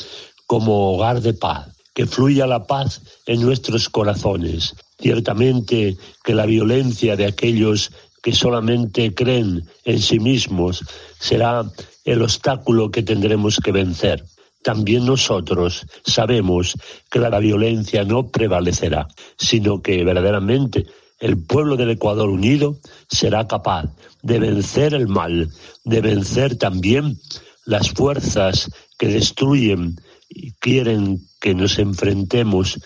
como 0.47 0.95
hogar 0.95 1.21
de 1.21 1.35
paz 1.35 1.67
que 1.93 2.05
fluya 2.05 2.47
la 2.47 2.65
paz 2.67 3.01
en 3.25 3.41
nuestros 3.41 3.89
corazones. 3.89 4.75
Ciertamente 4.99 5.97
que 6.23 6.35
la 6.35 6.45
violencia 6.45 7.15
de 7.15 7.25
aquellos 7.25 7.91
que 8.21 8.33
solamente 8.33 9.13
creen 9.13 9.67
en 9.83 9.99
sí 9.99 10.19
mismos 10.19 10.83
será 11.19 11.65
el 12.05 12.21
obstáculo 12.21 12.91
que 12.91 13.03
tendremos 13.03 13.57
que 13.57 13.71
vencer. 13.71 14.23
También 14.63 15.05
nosotros 15.05 15.85
sabemos 16.05 16.75
que 17.09 17.19
la 17.19 17.39
violencia 17.39 18.03
no 18.03 18.27
prevalecerá, 18.27 19.07
sino 19.37 19.81
que 19.81 20.03
verdaderamente 20.03 20.85
el 21.19 21.37
pueblo 21.37 21.77
del 21.77 21.91
Ecuador 21.91 22.29
unido 22.29 22.77
será 23.09 23.47
capaz 23.47 23.85
de 24.21 24.39
vencer 24.39 24.93
el 24.93 25.07
mal, 25.07 25.49
de 25.83 26.01
vencer 26.01 26.57
también 26.57 27.19
las 27.65 27.89
fuerzas 27.91 28.69
que 28.97 29.07
destruyen 29.07 29.95
y 30.33 30.53
quieren 30.53 31.19
que 31.39 31.53
nos 31.53 31.77
enfrentemos 31.79 32.79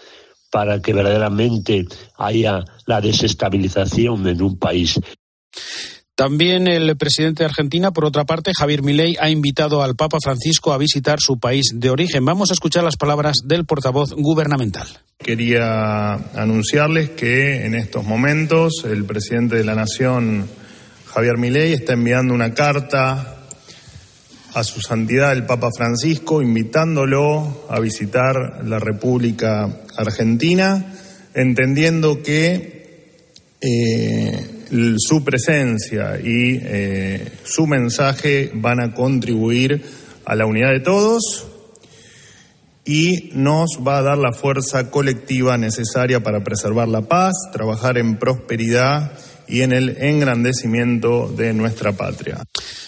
para 0.51 0.81
que 0.81 0.93
verdaderamente 0.93 1.85
haya 2.17 2.63
la 2.85 3.01
desestabilización 3.01 4.27
en 4.27 4.41
un 4.41 4.57
país. 4.57 4.99
También 6.15 6.67
el 6.67 6.95
presidente 6.95 7.43
de 7.43 7.49
Argentina, 7.49 7.91
por 7.91 8.05
otra 8.05 8.23
parte, 8.23 8.53
Javier 8.57 8.81
Milei, 8.81 9.17
ha 9.19 9.29
invitado 9.29 9.83
al 9.83 9.97
Papa 9.97 10.17
Francisco 10.23 10.71
a 10.71 10.77
visitar 10.77 11.19
su 11.19 11.39
país 11.39 11.71
de 11.73 11.89
origen. 11.89 12.23
Vamos 12.23 12.51
a 12.51 12.53
escuchar 12.53 12.85
las 12.85 12.95
palabras 12.95 13.35
del 13.43 13.65
portavoz 13.65 14.13
gubernamental. 14.13 14.87
Quería 15.17 16.13
anunciarles 16.13 17.09
que 17.09 17.65
en 17.65 17.75
estos 17.75 18.05
momentos 18.05 18.85
el 18.85 19.03
presidente 19.03 19.57
de 19.57 19.65
la 19.65 19.75
Nación, 19.75 20.47
Javier 21.07 21.37
Milei, 21.37 21.73
está 21.73 21.93
enviando 21.93 22.33
una 22.33 22.53
carta 22.53 23.34
a 24.55 24.63
su 24.63 24.79
santidad 24.79 25.33
el 25.33 25.45
Papa 25.45 25.69
Francisco, 25.75 26.41
invitándolo 26.41 27.65
a 27.69 27.79
visitar 27.81 28.63
la 28.65 28.79
República 28.79 29.69
Argentina, 29.97 30.93
entendiendo 31.33 32.23
que 32.23 33.09
eh, 33.59 34.95
su 34.97 35.25
presencia 35.25 36.17
y 36.23 36.57
eh, 36.63 37.31
su 37.43 37.67
mensaje 37.67 38.49
van 38.53 38.79
a 38.79 38.93
contribuir 38.93 39.83
a 40.23 40.35
la 40.35 40.45
unidad 40.45 40.71
de 40.71 40.79
todos 40.79 41.47
y 42.85 43.31
nos 43.33 43.79
va 43.85 43.97
a 43.97 44.03
dar 44.03 44.17
la 44.17 44.31
fuerza 44.31 44.89
colectiva 44.89 45.57
necesaria 45.57 46.23
para 46.23 46.45
preservar 46.45 46.87
la 46.87 47.01
paz, 47.01 47.33
trabajar 47.51 47.97
en 47.97 48.17
prosperidad 48.17 49.11
y 49.49 49.61
en 49.61 49.73
el 49.73 49.97
engrandecimiento 49.97 51.27
de 51.27 51.53
nuestra 51.53 51.91
patria. 51.91 52.41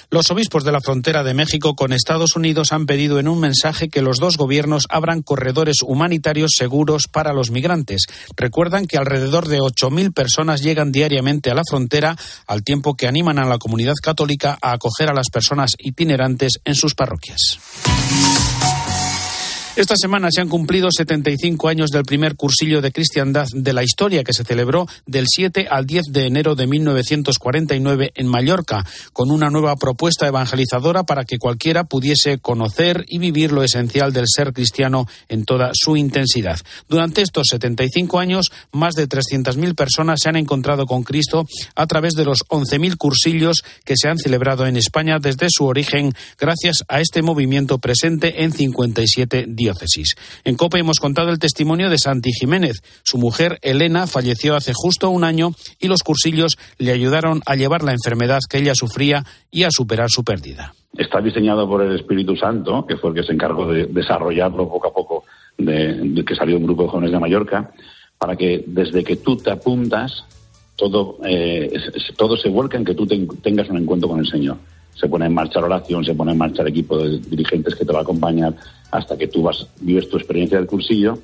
Los 0.09 0.31
obispos 0.31 0.63
de 0.63 0.71
la 0.71 0.79
frontera 0.79 1.21
de 1.23 1.33
México 1.33 1.75
con 1.75 1.91
Estados 1.91 2.37
Unidos 2.37 2.71
han 2.71 2.85
pedido 2.85 3.19
en 3.19 3.27
un 3.27 3.41
mensaje 3.41 3.89
que 3.89 4.01
los 4.01 4.19
dos 4.19 4.37
gobiernos 4.37 4.85
abran 4.89 5.21
corredores 5.21 5.77
humanitarios 5.83 6.51
seguros 6.55 7.09
para 7.11 7.33
los 7.33 7.51
migrantes. 7.51 8.03
Recuerdan 8.37 8.87
que 8.87 8.97
alrededor 8.97 9.49
de 9.49 9.59
8.000 9.59 10.13
personas 10.13 10.61
llegan 10.61 10.93
diariamente 10.93 11.51
a 11.51 11.55
la 11.55 11.63
frontera, 11.69 12.15
al 12.47 12.63
tiempo 12.63 12.95
que 12.95 13.07
animan 13.07 13.37
a 13.37 13.45
la 13.45 13.57
comunidad 13.57 13.95
católica 14.01 14.57
a 14.61 14.71
acoger 14.71 15.09
a 15.09 15.13
las 15.13 15.29
personas 15.29 15.71
itinerantes 15.77 16.53
en 16.63 16.75
sus 16.75 16.95
parroquias. 16.95 17.59
Esta 19.77 19.93
semana 19.95 20.29
se 20.31 20.41
han 20.41 20.49
cumplido 20.49 20.89
75 20.89 21.67
años 21.67 21.91
del 21.91 22.01
primer 22.01 22.35
cursillo 22.35 22.81
de 22.81 22.91
cristiandad 22.91 23.45
de 23.53 23.73
la 23.73 23.83
historia 23.83 24.23
que 24.23 24.33
se 24.33 24.43
celebró 24.43 24.87
del 25.05 25.25
7 25.27 25.67
al 25.69 25.85
10 25.85 26.05
de 26.09 26.25
enero 26.25 26.55
de 26.55 26.65
1949 26.65 28.11
en 28.15 28.25
Mallorca, 28.25 28.83
con 29.13 29.29
una 29.29 29.51
nueva 29.51 29.75
propuesta 29.75 30.25
evangelizadora 30.25 31.03
para 31.03 31.25
que 31.25 31.37
cualquiera 31.37 31.83
pudiese 31.83 32.39
conocer 32.39 33.05
y 33.07 33.19
vivir 33.19 33.51
lo 33.51 33.61
esencial 33.61 34.13
del 34.13 34.25
ser 34.27 34.51
cristiano 34.51 35.05
en 35.29 35.45
toda 35.45 35.69
su 35.75 35.95
intensidad. 35.95 36.59
Durante 36.89 37.21
estos 37.21 37.45
75 37.51 38.17
años, 38.17 38.47
más 38.71 38.95
de 38.95 39.07
300.000 39.07 39.75
personas 39.75 40.21
se 40.23 40.29
han 40.29 40.37
encontrado 40.37 40.87
con 40.87 41.03
Cristo 41.03 41.45
a 41.75 41.85
través 41.85 42.13
de 42.13 42.25
los 42.25 42.39
11.000 42.47 42.97
cursillos 42.97 43.61
que 43.85 43.93
se 43.95 44.09
han 44.09 44.17
celebrado 44.17 44.65
en 44.65 44.75
España 44.75 45.19
desde 45.19 45.49
su 45.51 45.65
origen, 45.65 46.15
gracias 46.39 46.77
a 46.87 46.99
este 46.99 47.21
movimiento 47.21 47.77
presente 47.77 48.43
en 48.43 48.51
57 48.51 49.45
días. 49.47 49.66
En 50.43 50.55
COPE 50.55 50.79
hemos 50.79 50.99
contado 50.99 51.29
el 51.29 51.39
testimonio 51.39 51.89
de 51.89 51.97
Santi 51.97 52.31
Jiménez. 52.31 52.81
Su 53.03 53.17
mujer, 53.17 53.59
Elena, 53.61 54.07
falleció 54.07 54.55
hace 54.55 54.73
justo 54.75 55.09
un 55.09 55.23
año 55.23 55.51
y 55.79 55.87
los 55.87 56.03
cursillos 56.03 56.57
le 56.77 56.91
ayudaron 56.91 57.41
a 57.45 57.55
llevar 57.55 57.83
la 57.83 57.91
enfermedad 57.91 58.39
que 58.49 58.59
ella 58.59 58.73
sufría 58.75 59.23
y 59.51 59.63
a 59.63 59.71
superar 59.71 60.09
su 60.09 60.23
pérdida. 60.23 60.73
Está 60.97 61.21
diseñado 61.21 61.67
por 61.67 61.81
el 61.81 61.95
Espíritu 61.95 62.35
Santo, 62.35 62.85
que 62.87 62.97
fue 62.97 63.11
el 63.11 63.15
que 63.15 63.23
se 63.23 63.33
encargó 63.33 63.71
de 63.71 63.85
desarrollarlo 63.85 64.69
poco 64.69 64.87
a 64.87 64.93
poco, 64.93 65.23
de, 65.57 66.23
que 66.25 66.35
salió 66.35 66.57
un 66.57 66.63
grupo 66.63 66.83
de 66.83 66.89
jóvenes 66.89 67.11
de 67.11 67.19
Mallorca, 67.19 67.71
para 68.17 68.35
que 68.35 68.63
desde 68.65 69.03
que 69.03 69.17
tú 69.17 69.37
te 69.37 69.51
apuntas, 69.51 70.25
todo, 70.75 71.19
eh, 71.25 71.71
todo 72.15 72.35
se 72.37 72.49
vuelca 72.49 72.77
en 72.77 72.85
que 72.85 72.95
tú 72.95 73.05
tengas 73.05 73.69
un 73.69 73.77
encuentro 73.77 74.09
con 74.09 74.19
el 74.19 74.27
Señor 74.27 74.57
se 74.99 75.07
pone 75.07 75.25
en 75.25 75.33
marcha 75.33 75.59
la 75.59 75.67
oración, 75.67 76.03
se 76.03 76.15
pone 76.15 76.31
en 76.31 76.37
marcha 76.37 76.61
el 76.63 76.69
equipo 76.69 76.97
de 76.97 77.19
dirigentes 77.19 77.75
que 77.75 77.85
te 77.85 77.93
va 77.93 77.99
a 77.99 78.01
acompañar 78.01 78.55
hasta 78.91 79.17
que 79.17 79.27
tú 79.27 79.43
vas, 79.43 79.67
vives 79.81 80.09
tu 80.09 80.17
experiencia 80.17 80.57
del 80.57 80.67
cursillo, 80.67 81.19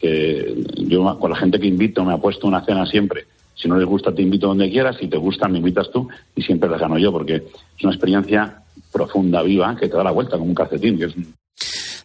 que 0.00 0.64
yo 0.78 1.18
con 1.18 1.30
la 1.30 1.36
gente 1.36 1.58
que 1.58 1.66
invito 1.66 2.04
me 2.04 2.14
ha 2.14 2.18
puesto 2.18 2.46
una 2.46 2.64
cena 2.64 2.86
siempre. 2.86 3.26
Si 3.54 3.68
no 3.68 3.76
les 3.76 3.86
gusta 3.86 4.14
te 4.14 4.22
invito 4.22 4.46
donde 4.46 4.70
quieras, 4.70 4.96
si 4.98 5.08
te 5.08 5.16
gusta 5.16 5.48
me 5.48 5.58
invitas 5.58 5.90
tú 5.90 6.08
y 6.34 6.42
siempre 6.42 6.70
la 6.70 6.78
gano 6.78 6.98
yo 6.98 7.12
porque 7.12 7.36
es 7.36 7.84
una 7.84 7.92
experiencia 7.92 8.62
profunda, 8.92 9.42
viva, 9.42 9.76
que 9.76 9.88
te 9.88 9.96
da 9.96 10.04
la 10.04 10.12
vuelta 10.12 10.38
como 10.38 10.46
un 10.46 10.54
calcetín, 10.54 10.98
que 10.98 11.06
es 11.06 11.14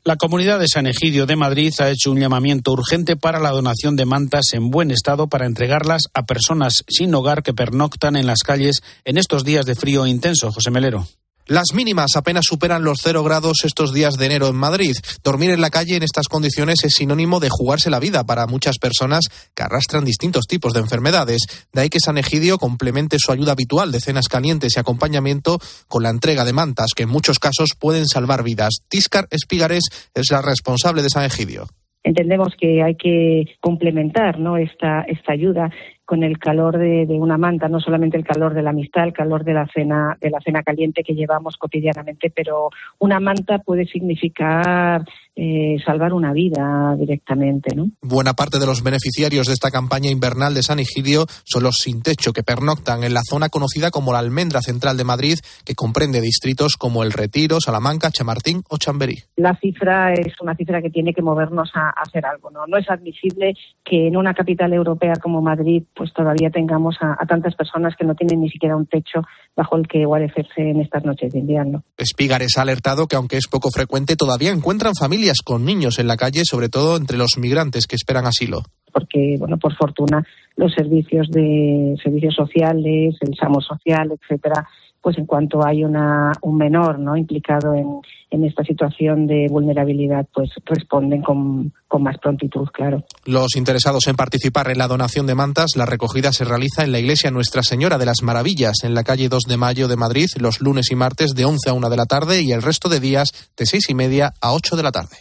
la 0.05 0.17
comunidad 0.17 0.59
de 0.59 0.67
San 0.67 0.85
Egidio 0.85 1.25
de 1.25 1.37
Madrid 1.37 1.73
ha 1.79 1.89
hecho 1.89 2.11
un 2.11 2.19
llamamiento 2.19 2.73
urgente 2.73 3.15
para 3.15 3.39
la 3.39 3.51
donación 3.51 3.95
de 3.95 4.05
mantas 4.05 4.53
en 4.53 4.69
buen 4.69 4.91
estado 4.91 5.27
para 5.27 5.45
entregarlas 5.45 6.09
a 6.13 6.25
personas 6.25 6.83
sin 6.89 7.15
hogar 7.15 7.41
que 7.41 7.53
pernoctan 7.53 8.17
en 8.17 8.27
las 8.27 8.39
calles 8.39 8.81
en 9.05 9.17
estos 9.17 9.45
días 9.45 9.65
de 9.65 9.75
frío 9.75 10.05
intenso. 10.05 10.51
José 10.51 10.71
Melero. 10.71 11.07
Las 11.47 11.73
mínimas 11.73 12.15
apenas 12.15 12.45
superan 12.47 12.85
los 12.85 12.99
cero 13.03 13.21
grados 13.21 13.65
estos 13.65 13.93
días 13.93 14.13
de 14.13 14.27
enero 14.27 14.47
en 14.47 14.55
Madrid. 14.55 14.93
Dormir 15.23 15.51
en 15.51 15.59
la 15.59 15.69
calle 15.69 15.97
en 15.97 16.03
estas 16.03 16.29
condiciones 16.29 16.85
es 16.85 16.93
sinónimo 16.93 17.41
de 17.41 17.49
jugarse 17.49 17.89
la 17.89 17.99
vida 17.99 18.23
para 18.23 18.47
muchas 18.47 18.77
personas 18.77 19.25
que 19.53 19.63
arrastran 19.63 20.05
distintos 20.05 20.45
tipos 20.47 20.71
de 20.71 20.79
enfermedades. 20.79 21.67
De 21.73 21.81
ahí 21.81 21.89
que 21.89 21.99
San 21.99 22.17
Egidio 22.17 22.57
complemente 22.57 23.17
su 23.19 23.33
ayuda 23.33 23.51
habitual 23.51 23.91
de 23.91 23.99
cenas 23.99 24.29
calientes 24.29 24.77
y 24.77 24.79
acompañamiento 24.79 25.59
con 25.89 26.03
la 26.03 26.09
entrega 26.09 26.45
de 26.45 26.53
mantas 26.53 26.91
que 26.95 27.03
en 27.03 27.09
muchos 27.09 27.39
casos 27.39 27.71
pueden 27.77 28.07
salvar 28.07 28.43
vidas. 28.43 28.75
Tiscar 28.87 29.27
Espigares 29.29 29.83
es 30.13 30.31
la 30.31 30.41
responsable 30.41 31.03
de 31.03 31.09
San 31.09 31.25
Egidio 31.25 31.67
entendemos 32.03 32.53
que 32.59 32.83
hay 32.83 32.95
que 32.95 33.45
complementar 33.61 34.37
esta 34.59 35.31
ayuda 35.31 35.71
con 36.13 36.21
el 36.21 36.37
calor 36.37 36.77
de, 36.77 37.07
una 37.09 37.39
manta, 37.39 37.67
no 37.67 37.79
solamente 37.79 38.17
el 38.17 38.23
calor 38.23 38.53
de 38.53 38.61
la 38.61 38.69
amistad, 38.69 39.05
el 39.05 39.13
calor 39.13 39.43
de 39.43 39.53
la 39.53 39.65
cena, 39.73 40.15
de 40.21 40.29
la 40.29 40.39
cena 40.41 40.61
caliente 40.61 41.01
que 41.03 41.15
llevamos 41.15 41.57
cotidianamente, 41.57 42.29
pero 42.29 42.69
una 42.99 43.19
manta 43.19 43.57
puede 43.57 43.87
significar 43.87 45.03
eh, 45.35 45.77
salvar 45.83 46.13
una 46.13 46.31
vida 46.31 46.95
directamente. 46.95 47.75
¿no? 47.75 47.87
Buena 48.03 48.33
parte 48.33 48.59
de 48.59 48.67
los 48.67 48.83
beneficiarios 48.83 49.47
de 49.47 49.53
esta 49.53 49.71
campaña 49.71 50.11
invernal 50.11 50.53
de 50.53 50.61
San 50.61 50.77
Egidio 50.77 51.25
son 51.43 51.63
los 51.63 51.77
sin 51.77 52.03
techo 52.03 52.33
que 52.33 52.43
pernoctan 52.43 53.03
en 53.03 53.15
la 53.15 53.21
zona 53.27 53.49
conocida 53.49 53.89
como 53.89 54.13
la 54.13 54.19
Almendra 54.19 54.61
Central 54.61 54.95
de 54.95 55.05
Madrid, 55.05 55.39
que 55.65 55.73
comprende 55.73 56.21
distritos 56.21 56.73
como 56.77 57.01
El 57.01 57.11
Retiro, 57.11 57.59
Salamanca, 57.59 58.11
Chamartín 58.11 58.61
o 58.69 58.77
Chamberí. 58.77 59.15
La 59.35 59.55
cifra 59.55 60.13
es 60.13 60.39
una 60.39 60.53
cifra 60.53 60.83
que 60.83 60.91
tiene 60.91 61.15
que 61.15 61.23
movernos 61.23 61.71
a, 61.73 61.89
hacer 61.99 62.27
algo. 62.27 62.51
¿no? 62.51 62.67
no 62.67 62.77
es 62.77 62.87
admisible 62.87 63.55
que 63.83 64.09
en 64.09 64.17
una 64.17 64.35
capital 64.35 64.71
europea 64.71 65.13
como 65.19 65.41
Madrid 65.41 65.81
pues 66.03 66.11
todavía 66.11 66.49
tengamos 66.49 66.97
a, 66.99 67.15
a 67.17 67.25
tantas 67.25 67.55
personas 67.55 67.95
que 67.97 68.03
no 68.03 68.13
tienen 68.13 68.41
ni 68.41 68.49
siquiera 68.49 68.75
un 68.75 68.85
techo 68.87 69.21
bajo 69.55 69.77
el 69.77 69.87
que 69.87 70.03
guarecerse 70.03 70.59
en 70.59 70.81
estas 70.81 71.05
noches 71.05 71.31
de 71.31 71.39
invierno. 71.39 71.81
Espigares 71.95 72.57
ha 72.57 72.63
alertado 72.63 73.07
que 73.07 73.15
aunque 73.15 73.37
es 73.37 73.47
poco 73.47 73.69
frecuente, 73.73 74.17
todavía 74.17 74.51
encuentran 74.51 74.95
familias 74.99 75.37
con 75.41 75.63
niños 75.63 75.99
en 75.99 76.07
la 76.07 76.17
calle, 76.17 76.41
sobre 76.43 76.67
todo 76.67 76.97
entre 76.97 77.17
los 77.17 77.37
migrantes 77.37 77.87
que 77.87 77.95
esperan 77.95 78.25
asilo. 78.25 78.63
Porque, 78.91 79.37
bueno, 79.39 79.55
por 79.57 79.73
fortuna, 79.77 80.27
los 80.57 80.73
servicios 80.73 81.29
de 81.31 81.95
servicios 82.03 82.35
sociales, 82.35 83.15
el 83.21 83.35
SAMO 83.39 83.61
social, 83.61 84.11
etcétera, 84.11 84.67
pues 85.03 85.17
en 85.17 85.25
cuanto 85.25 85.65
hay 85.65 85.83
una, 85.83 86.31
un 86.41 86.57
menor 86.57 86.97
no 86.97 87.17
implicado 87.17 87.75
en, 87.75 87.99
en 88.33 88.43
esta 88.43 88.63
situación 88.63 89.27
de 89.27 89.47
vulnerabilidad, 89.47 90.25
pues 90.33 90.49
responden 90.65 91.21
con, 91.21 91.71
más 91.99 92.17
prontitud, 92.17 92.67
claro. 92.73 93.03
Los 93.23 93.55
interesados 93.55 94.07
en 94.07 94.15
participar 94.15 94.71
en 94.71 94.79
la 94.79 94.87
donación 94.87 95.27
de 95.27 95.35
mantas, 95.35 95.75
la 95.75 95.85
recogida 95.85 96.33
se 96.33 96.43
realiza 96.43 96.83
en 96.83 96.91
la 96.91 96.97
iglesia 96.97 97.29
Nuestra 97.29 97.61
Señora 97.61 97.99
de 97.99 98.07
las 98.07 98.23
Maravillas, 98.23 98.77
en 98.83 98.95
la 98.95 99.03
calle 99.03 99.29
2 99.29 99.43
de 99.43 99.57
Mayo 99.57 99.87
de 99.87 99.95
Madrid, 99.95 100.25
los 100.39 100.59
lunes 100.59 100.89
y 100.89 100.95
martes 100.95 101.35
de 101.35 101.45
11 101.45 101.69
a 101.69 101.73
1 101.73 101.91
de 101.91 101.97
la 101.97 102.07
tarde 102.07 102.41
y 102.41 102.51
el 102.51 102.63
resto 102.63 102.89
de 102.89 102.99
días 102.99 103.51
de 103.55 103.67
6 103.67 103.89
y 103.89 103.93
media 103.93 104.33
a 104.41 104.53
8 104.53 104.75
de 104.75 104.81
la 104.81 104.91
tarde. 104.91 105.15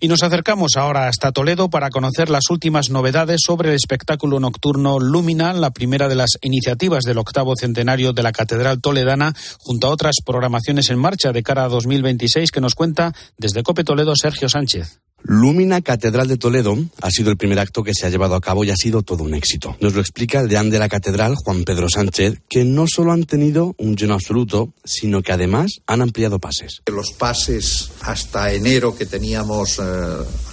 Y 0.00 0.08
nos 0.08 0.24
acercamos 0.24 0.72
ahora 0.76 1.06
hasta 1.06 1.30
Toledo 1.30 1.70
para 1.70 1.90
conocer 1.90 2.28
las 2.28 2.50
últimas 2.50 2.90
novedades 2.90 3.42
sobre 3.46 3.68
el 3.68 3.76
espectáculo 3.76 4.40
nocturno 4.40 4.98
Lumina, 4.98 5.52
la 5.52 5.70
primera 5.70 6.08
de 6.08 6.16
las 6.16 6.30
iniciativas 6.42 7.04
del 7.04 7.18
octavo 7.18 7.54
centenario 7.54 8.12
de 8.12 8.24
la 8.24 8.32
Catedral 8.32 8.80
Toledana, 8.80 9.25
junto 9.58 9.86
a 9.86 9.90
otras 9.90 10.16
programaciones 10.24 10.90
en 10.90 10.98
marcha 10.98 11.32
de 11.32 11.42
cara 11.42 11.64
a 11.64 11.68
2026 11.68 12.50
que 12.50 12.60
nos 12.60 12.74
cuenta 12.74 13.14
desde 13.38 13.62
Cope 13.62 13.84
Toledo 13.84 14.14
Sergio 14.16 14.48
Sánchez. 14.48 15.00
Lumina 15.28 15.80
Catedral 15.80 16.28
de 16.28 16.36
Toledo 16.36 16.76
ha 17.00 17.10
sido 17.10 17.30
el 17.30 17.36
primer 17.36 17.58
acto 17.58 17.82
que 17.82 17.94
se 17.94 18.06
ha 18.06 18.10
llevado 18.10 18.36
a 18.36 18.40
cabo 18.40 18.62
y 18.62 18.70
ha 18.70 18.76
sido 18.76 19.02
todo 19.02 19.24
un 19.24 19.34
éxito. 19.34 19.76
Nos 19.80 19.94
lo 19.94 20.00
explica 20.00 20.40
el 20.40 20.48
deán 20.48 20.70
de 20.70 20.78
la 20.78 20.88
catedral, 20.88 21.34
Juan 21.34 21.64
Pedro 21.64 21.88
Sánchez, 21.88 22.42
que 22.48 22.64
no 22.64 22.86
solo 22.86 23.10
han 23.10 23.24
tenido 23.24 23.74
un 23.78 23.96
lleno 23.96 24.14
absoluto, 24.14 24.72
sino 24.84 25.22
que 25.22 25.32
además 25.32 25.80
han 25.86 26.00
ampliado 26.00 26.38
pases. 26.38 26.82
Los 26.86 27.10
pases 27.12 27.90
hasta 28.02 28.52
enero 28.52 28.94
que 28.94 29.06
teníamos 29.06 29.80
eh, 29.80 29.82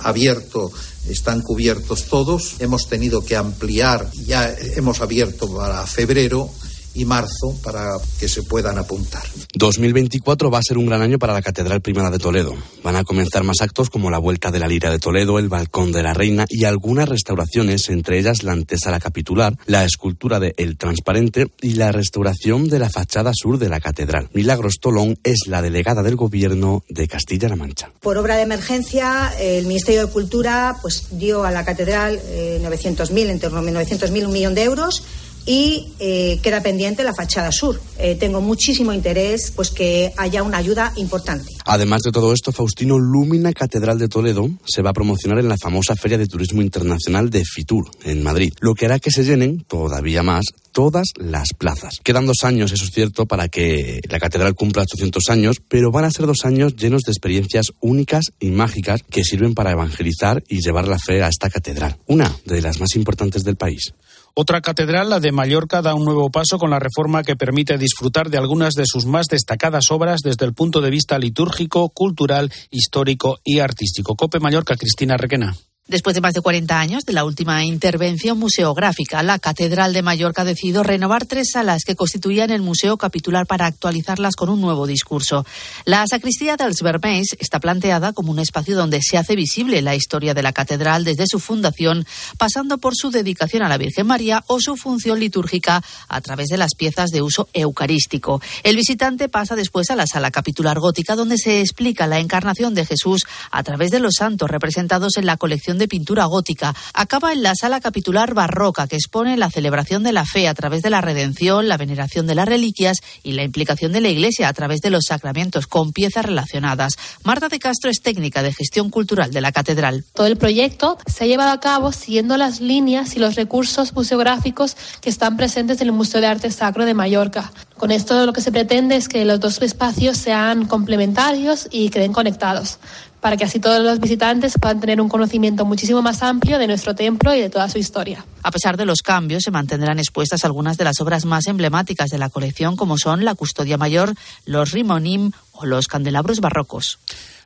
abierto 0.01 0.71
están 1.07 1.41
cubiertos 1.41 2.05
todos. 2.05 2.55
Hemos 2.59 2.87
tenido 2.89 3.23
que 3.23 3.35
ampliar, 3.35 4.09
ya 4.25 4.51
hemos 4.75 5.01
abierto 5.01 5.53
para 5.53 5.85
febrero 5.85 6.49
y 6.93 7.05
marzo 7.05 7.55
para 7.63 7.89
que 8.19 8.27
se 8.27 8.43
puedan 8.43 8.77
apuntar. 8.77 9.23
2024 9.55 10.51
va 10.51 10.59
a 10.59 10.63
ser 10.63 10.77
un 10.77 10.85
gran 10.85 11.01
año 11.01 11.19
para 11.19 11.33
la 11.33 11.41
Catedral 11.41 11.81
Primera 11.81 12.11
de 12.11 12.19
Toledo. 12.19 12.55
Van 12.83 12.95
a 12.95 13.03
comenzar 13.03 13.43
más 13.43 13.61
actos 13.61 13.89
como 13.89 14.09
la 14.09 14.19
Vuelta 14.19 14.51
de 14.51 14.59
la 14.59 14.67
Lira 14.67 14.91
de 14.91 14.99
Toledo, 14.99 15.39
el 15.39 15.49
Balcón 15.49 15.91
de 15.91 16.03
la 16.03 16.13
Reina 16.13 16.45
y 16.49 16.65
algunas 16.65 17.09
restauraciones, 17.09 17.89
entre 17.89 18.19
ellas 18.19 18.43
la 18.43 18.51
antesala 18.51 18.99
capitular, 18.99 19.57
la 19.65 19.85
escultura 19.85 20.39
de 20.39 20.53
El 20.57 20.77
Transparente 20.77 21.47
y 21.61 21.73
la 21.73 21.91
restauración 21.91 22.67
de 22.67 22.79
la 22.79 22.89
fachada 22.89 23.31
sur 23.33 23.57
de 23.57 23.69
la 23.69 23.79
Catedral. 23.79 24.29
Milagros 24.33 24.75
Tolón 24.79 25.17
es 25.23 25.47
la 25.47 25.61
delegada 25.61 26.03
del 26.03 26.15
Gobierno 26.15 26.83
de 26.89 27.07
Castilla-La 27.07 27.55
Mancha. 27.55 27.91
Por 28.01 28.17
obra 28.17 28.35
de 28.35 28.43
emergencia, 28.43 29.33
el 29.39 29.65
Ministerio 29.65 30.05
de 30.05 30.11
Cultura 30.11 30.77
pues, 30.81 31.07
dio 31.11 31.43
a 31.43 31.51
la 31.51 31.65
Catedral 31.65 32.19
eh, 32.25 32.59
900.000, 32.61 33.29
en 33.29 33.39
torno 33.39 33.59
a 33.59 33.63
900.000, 33.63 34.25
un 34.25 34.33
millón 34.33 34.55
de 34.55 34.63
euros 34.63 35.03
y 35.45 35.93
eh, 35.99 36.39
queda 36.41 36.61
pendiente 36.61 37.03
la 37.03 37.13
fachada 37.13 37.51
sur. 37.51 37.79
Eh, 37.97 38.15
tengo 38.15 38.41
muchísimo 38.41 38.93
interés 38.93 39.51
pues 39.55 39.69
que 39.69 40.11
haya 40.17 40.43
una 40.43 40.57
ayuda 40.57 40.93
importante. 40.95 41.45
Además 41.65 42.01
de 42.03 42.11
todo 42.11 42.33
esto, 42.33 42.51
Faustino 42.51 42.97
Lumina 42.97 43.53
Catedral 43.53 43.97
de 43.97 44.07
Toledo 44.07 44.49
se 44.65 44.81
va 44.81 44.91
a 44.91 44.93
promocionar 44.93 45.39
en 45.39 45.49
la 45.49 45.57
famosa 45.57 45.95
Feria 45.95 46.17
de 46.17 46.27
Turismo 46.27 46.61
Internacional 46.61 47.29
de 47.29 47.43
Fitur, 47.45 47.89
en 48.03 48.23
Madrid, 48.23 48.53
lo 48.59 48.73
que 48.73 48.85
hará 48.85 48.99
que 48.99 49.11
se 49.11 49.23
llenen 49.23 49.63
todavía 49.67 50.23
más 50.23 50.45
todas 50.71 51.09
las 51.17 51.53
plazas. 51.53 51.99
Quedan 52.03 52.25
dos 52.25 52.43
años, 52.43 52.71
eso 52.71 52.83
es 52.83 52.91
cierto, 52.91 53.25
para 53.25 53.47
que 53.47 54.01
la 54.09 54.19
catedral 54.19 54.55
cumpla 54.55 54.81
800 54.81 55.29
años, 55.29 55.57
pero 55.67 55.91
van 55.91 56.05
a 56.05 56.11
ser 56.11 56.25
dos 56.25 56.45
años 56.45 56.75
llenos 56.75 57.03
de 57.03 57.11
experiencias 57.11 57.67
únicas 57.79 58.25
y 58.39 58.49
mágicas 58.49 59.01
que 59.09 59.23
sirven 59.23 59.53
para 59.53 59.71
evangelizar 59.71 60.43
y 60.47 60.61
llevar 60.61 60.87
la 60.87 60.97
fe 60.99 61.23
a 61.23 61.29
esta 61.29 61.49
catedral, 61.49 61.97
una 62.07 62.35
de 62.45 62.61
las 62.61 62.79
más 62.79 62.95
importantes 62.95 63.43
del 63.43 63.55
país. 63.55 63.93
Otra 64.35 64.61
catedral, 64.61 65.11
la 65.11 65.19
de 65.19 65.31
Mallorca, 65.31 65.83
da 65.83 65.93
un 65.93 66.05
nuevo 66.05 66.31
paso 66.31 66.57
con 66.57 66.71
la 66.71 66.79
reforma 66.79 67.21
que 67.21 67.35
permite 67.35 67.77
disfrutar 67.77 68.31
de 68.31 68.39
algunas 68.39 68.73
de 68.73 68.85
sus 68.87 69.05
más 69.05 69.27
destacadas 69.27 69.91
obras 69.91 70.21
desde 70.23 70.45
el 70.45 70.55
punto 70.55 70.81
de 70.81 70.89
vista 70.89 71.19
litúrgico, 71.19 71.89
cultural, 71.89 72.51
histórico 72.71 73.37
y 73.43 73.59
artístico. 73.59 74.15
Cope 74.15 74.39
Mallorca, 74.39 74.75
Cristina 74.75 75.17
Requena. 75.17 75.55
Después 75.85 76.15
de 76.15 76.21
más 76.21 76.33
de 76.33 76.39
40 76.39 76.79
años 76.79 77.03
de 77.03 77.11
la 77.11 77.25
última 77.25 77.65
intervención 77.65 78.39
museográfica, 78.39 79.21
la 79.21 79.37
Catedral 79.37 79.91
de 79.91 80.01
Mallorca 80.01 80.43
ha 80.43 80.45
decidido 80.45 80.81
renovar 80.81 81.25
tres 81.25 81.49
salas 81.51 81.83
que 81.83 81.97
constituían 81.97 82.51
el 82.51 82.61
museo 82.61 82.95
capitular 82.95 83.45
para 83.45 83.65
actualizarlas 83.65 84.37
con 84.37 84.47
un 84.47 84.61
nuevo 84.61 84.87
discurso. 84.87 85.45
La 85.83 86.07
sacristía 86.07 86.55
dels 86.55 86.81
Vermells 86.81 87.35
está 87.37 87.59
planteada 87.59 88.13
como 88.13 88.31
un 88.31 88.39
espacio 88.39 88.77
donde 88.77 89.01
se 89.01 89.17
hace 89.17 89.35
visible 89.35 89.81
la 89.81 89.93
historia 89.93 90.33
de 90.33 90.41
la 90.41 90.53
catedral 90.53 91.03
desde 91.03 91.27
su 91.27 91.41
fundación, 91.41 92.05
pasando 92.37 92.77
por 92.77 92.95
su 92.95 93.11
dedicación 93.11 93.61
a 93.61 93.67
la 93.67 93.77
Virgen 93.77 94.07
María 94.07 94.41
o 94.47 94.61
su 94.61 94.77
función 94.77 95.19
litúrgica 95.19 95.83
a 96.07 96.21
través 96.21 96.47
de 96.47 96.57
las 96.57 96.75
piezas 96.75 97.09
de 97.09 97.21
uso 97.21 97.49
eucarístico. 97.51 98.41
El 98.63 98.77
visitante 98.77 99.27
pasa 99.27 99.57
después 99.57 99.91
a 99.91 99.97
la 99.97 100.07
sala 100.07 100.31
capitular 100.31 100.79
gótica, 100.79 101.17
donde 101.17 101.37
se 101.37 101.59
explica 101.59 102.07
la 102.07 102.19
encarnación 102.19 102.73
de 102.73 102.85
Jesús 102.85 103.25
a 103.51 103.63
través 103.63 103.91
de 103.91 103.99
los 103.99 104.13
santos 104.17 104.49
representados 104.49 105.17
en 105.17 105.25
la 105.25 105.35
colección 105.35 105.72
de 105.77 105.87
pintura 105.87 106.25
gótica. 106.25 106.75
Acaba 106.93 107.33
en 107.33 107.43
la 107.43 107.55
sala 107.55 107.81
capitular 107.81 108.33
barroca 108.33 108.87
que 108.87 108.95
expone 108.95 109.37
la 109.37 109.49
celebración 109.49 110.03
de 110.03 110.13
la 110.13 110.25
fe 110.25 110.47
a 110.47 110.53
través 110.53 110.81
de 110.81 110.89
la 110.89 111.01
redención, 111.01 111.67
la 111.67 111.77
veneración 111.77 112.27
de 112.27 112.35
las 112.35 112.47
reliquias 112.47 112.97
y 113.23 113.33
la 113.33 113.43
implicación 113.43 113.91
de 113.91 114.01
la 114.01 114.09
Iglesia 114.09 114.47
a 114.47 114.53
través 114.53 114.81
de 114.81 114.89
los 114.89 115.05
sacramentos 115.05 115.67
con 115.67 115.91
piezas 115.91 116.25
relacionadas. 116.25 116.97
Marta 117.23 117.49
de 117.49 117.59
Castro 117.59 117.89
es 117.89 118.01
técnica 118.01 118.43
de 118.43 118.53
gestión 118.53 118.89
cultural 118.89 119.31
de 119.31 119.41
la 119.41 119.51
catedral. 119.51 120.03
Todo 120.13 120.27
el 120.27 120.37
proyecto 120.37 120.97
se 121.05 121.23
ha 121.23 121.27
llevado 121.27 121.51
a 121.51 121.59
cabo 121.59 121.91
siguiendo 121.91 122.37
las 122.37 122.61
líneas 122.61 123.15
y 123.15 123.19
los 123.19 123.35
recursos 123.35 123.93
museográficos 123.93 124.77
que 125.01 125.09
están 125.09 125.37
presentes 125.37 125.81
en 125.81 125.87
el 125.87 125.93
Museo 125.93 126.21
de 126.21 126.27
Arte 126.27 126.51
Sacro 126.51 126.85
de 126.85 126.93
Mallorca. 126.93 127.51
Con 127.77 127.91
esto 127.91 128.25
lo 128.25 128.33
que 128.33 128.41
se 128.41 128.51
pretende 128.51 128.95
es 128.95 129.09
que 129.09 129.25
los 129.25 129.39
dos 129.39 129.61
espacios 129.61 130.17
sean 130.17 130.65
complementarios 130.65 131.67
y 131.71 131.89
queden 131.89 132.13
conectados 132.13 132.77
para 133.23 133.37
que 133.37 133.45
así 133.45 133.57
todos 133.57 133.81
los 133.81 134.01
visitantes 134.01 134.55
puedan 134.59 134.81
tener 134.81 134.99
un 134.99 135.07
conocimiento 135.07 135.63
muchísimo 135.63 136.01
más 136.01 136.21
amplio 136.21 136.59
de 136.59 136.67
nuestro 136.67 136.93
templo 136.93 137.33
y 137.33 137.39
de 137.39 137.49
toda 137.49 137.69
su 137.69 137.77
historia. 137.77 138.25
A 138.43 138.51
pesar 138.51 138.75
de 138.75 138.85
los 138.85 139.01
cambios, 139.01 139.43
se 139.43 139.49
mantendrán 139.49 139.97
expuestas 139.97 140.43
algunas 140.43 140.77
de 140.77 140.83
las 140.83 140.99
obras 140.99 141.23
más 141.23 141.47
emblemáticas 141.47 142.09
de 142.09 142.17
la 142.17 142.27
colección, 142.27 142.75
como 142.75 142.97
son 142.97 143.23
la 143.23 143.33
Custodia 143.33 143.77
Mayor, 143.77 144.13
los 144.45 144.71
Rimonim 144.71 145.31
o 145.53 145.65
los 145.65 145.87
candelabros 145.87 146.41
barrocos. 146.41 146.99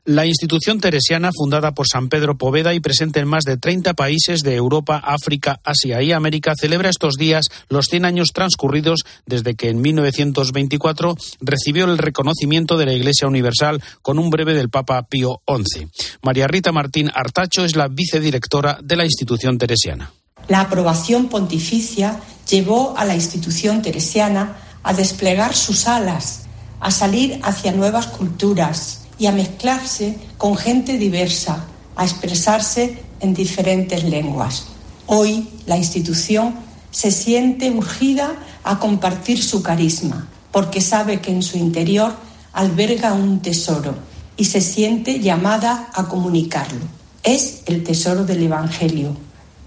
La 0.08 0.26
institución 0.26 0.80
teresiana, 0.80 1.32
fundada 1.38 1.74
por 1.74 1.86
San 1.86 2.08
Pedro 2.08 2.38
Poveda 2.38 2.74
y 2.74 2.80
presente 2.80 3.20
en 3.20 3.28
más 3.28 3.44
de 3.44 3.58
30 3.58 3.94
países 3.94 4.40
de 4.40 4.56
Europa, 4.56 4.96
África, 5.04 5.60
Asia 5.66 6.02
y 6.02 6.14
América, 6.14 6.54
celebra 6.58 6.90
estos 6.90 7.16
días 7.16 7.48
los 7.68 7.88
100 7.88 8.06
años 8.06 8.30
transcurridos 8.34 9.02
desde 9.26 9.56
que 9.56 9.68
en 9.68 9.82
1924 9.82 11.18
recibió 11.42 11.84
el 11.84 11.98
reconocimiento 11.98 12.78
de 12.78 12.86
la 12.86 12.94
Iglesia 12.94 13.28
Universal 13.28 13.84
con 14.02 14.18
un 14.18 14.30
breve 14.30 14.54
del 14.54 14.70
Papa 14.70 15.04
Pío 15.10 15.42
XI. 15.46 15.90
María 16.22 16.48
Rita 16.48 16.72
Martín 16.72 17.12
Artacho 17.14 17.66
es 17.66 17.76
la 17.76 17.90
vicedirectora 17.90 18.80
de 18.82 18.96
la 18.96 19.04
institución 19.04 19.58
teresiana. 19.58 20.14
La 20.48 20.62
aprobación 20.62 21.28
pontificia 21.28 22.22
llevó 22.50 22.98
a 22.98 23.04
la 23.04 23.16
institución 23.16 23.82
teresiana 23.82 24.56
a 24.84 24.94
desplegar 24.94 25.54
sus 25.54 25.86
alas, 25.86 26.44
a 26.80 26.92
salir 26.92 27.42
hacia 27.44 27.74
nuevas 27.74 28.08
culturas, 28.08 29.02
y 29.20 29.26
a 29.26 29.32
mezclarse 29.32 30.18
con 30.38 30.56
gente 30.56 30.98
diversa, 30.98 31.66
a 31.96 32.04
expresarse 32.04 33.04
en 33.20 33.34
diferentes 33.34 34.04
lenguas. 34.04 34.68
Hoy 35.08 35.50
la 35.66 35.78
institución 35.78 36.56
se 36.92 37.12
siente 37.12 37.72
urgida 37.72 38.36
a 38.64 38.80
compartir 38.80 39.44
su 39.44 39.64
carisma, 39.64 40.28
porque 40.52 40.82
sabe 40.82 41.22
que 41.22 41.32
en 41.32 41.42
su 41.42 41.58
interior 41.58 42.14
alberga 42.54 43.14
un 43.14 43.40
tesoro 43.42 43.96
y 44.36 44.46
se 44.46 44.62
siente 44.62 45.20
llamada 45.20 45.90
a 45.94 46.08
comunicarlo. 46.08 46.86
Es 47.24 47.62
el 47.66 47.84
tesoro 47.84 48.24
del 48.26 48.44
Evangelio, 48.44 49.16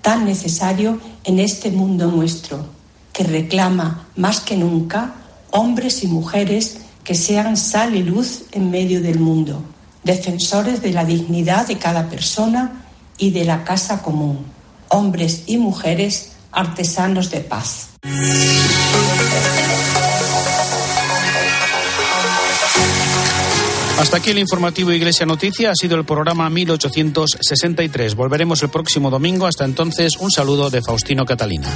tan 0.02 0.24
necesario 0.24 1.00
en 1.24 1.38
este 1.40 1.70
mundo 1.70 2.06
nuestro, 2.10 2.64
que 3.12 3.24
reclama 3.24 4.06
más 4.16 4.40
que 4.40 4.56
nunca 4.56 5.14
hombres 5.50 6.04
y 6.04 6.06
mujeres 6.06 6.78
que 7.04 7.14
sean 7.14 7.56
sal 7.56 7.94
y 7.94 8.02
luz 8.02 8.44
en 8.52 8.70
medio 8.70 9.00
del 9.00 9.18
mundo, 9.18 9.62
defensores 10.04 10.82
de 10.82 10.92
la 10.92 11.04
dignidad 11.04 11.66
de 11.66 11.78
cada 11.78 12.08
persona 12.08 12.84
y 13.18 13.30
de 13.30 13.44
la 13.44 13.64
casa 13.64 14.02
común, 14.02 14.44
hombres 14.88 15.44
y 15.46 15.58
mujeres 15.58 16.32
artesanos 16.52 17.30
de 17.30 17.40
paz. 17.40 17.90
Hasta 24.00 24.16
aquí 24.16 24.30
el 24.30 24.38
informativo 24.38 24.92
Iglesia 24.92 25.26
Noticia. 25.26 25.72
Ha 25.72 25.74
sido 25.74 25.94
el 25.96 26.06
programa 26.06 26.48
1863. 26.48 28.14
Volveremos 28.14 28.62
el 28.62 28.70
próximo 28.70 29.10
domingo. 29.10 29.46
Hasta 29.46 29.66
entonces, 29.66 30.16
un 30.18 30.30
saludo 30.30 30.70
de 30.70 30.80
Faustino 30.80 31.26
Catalina. 31.26 31.68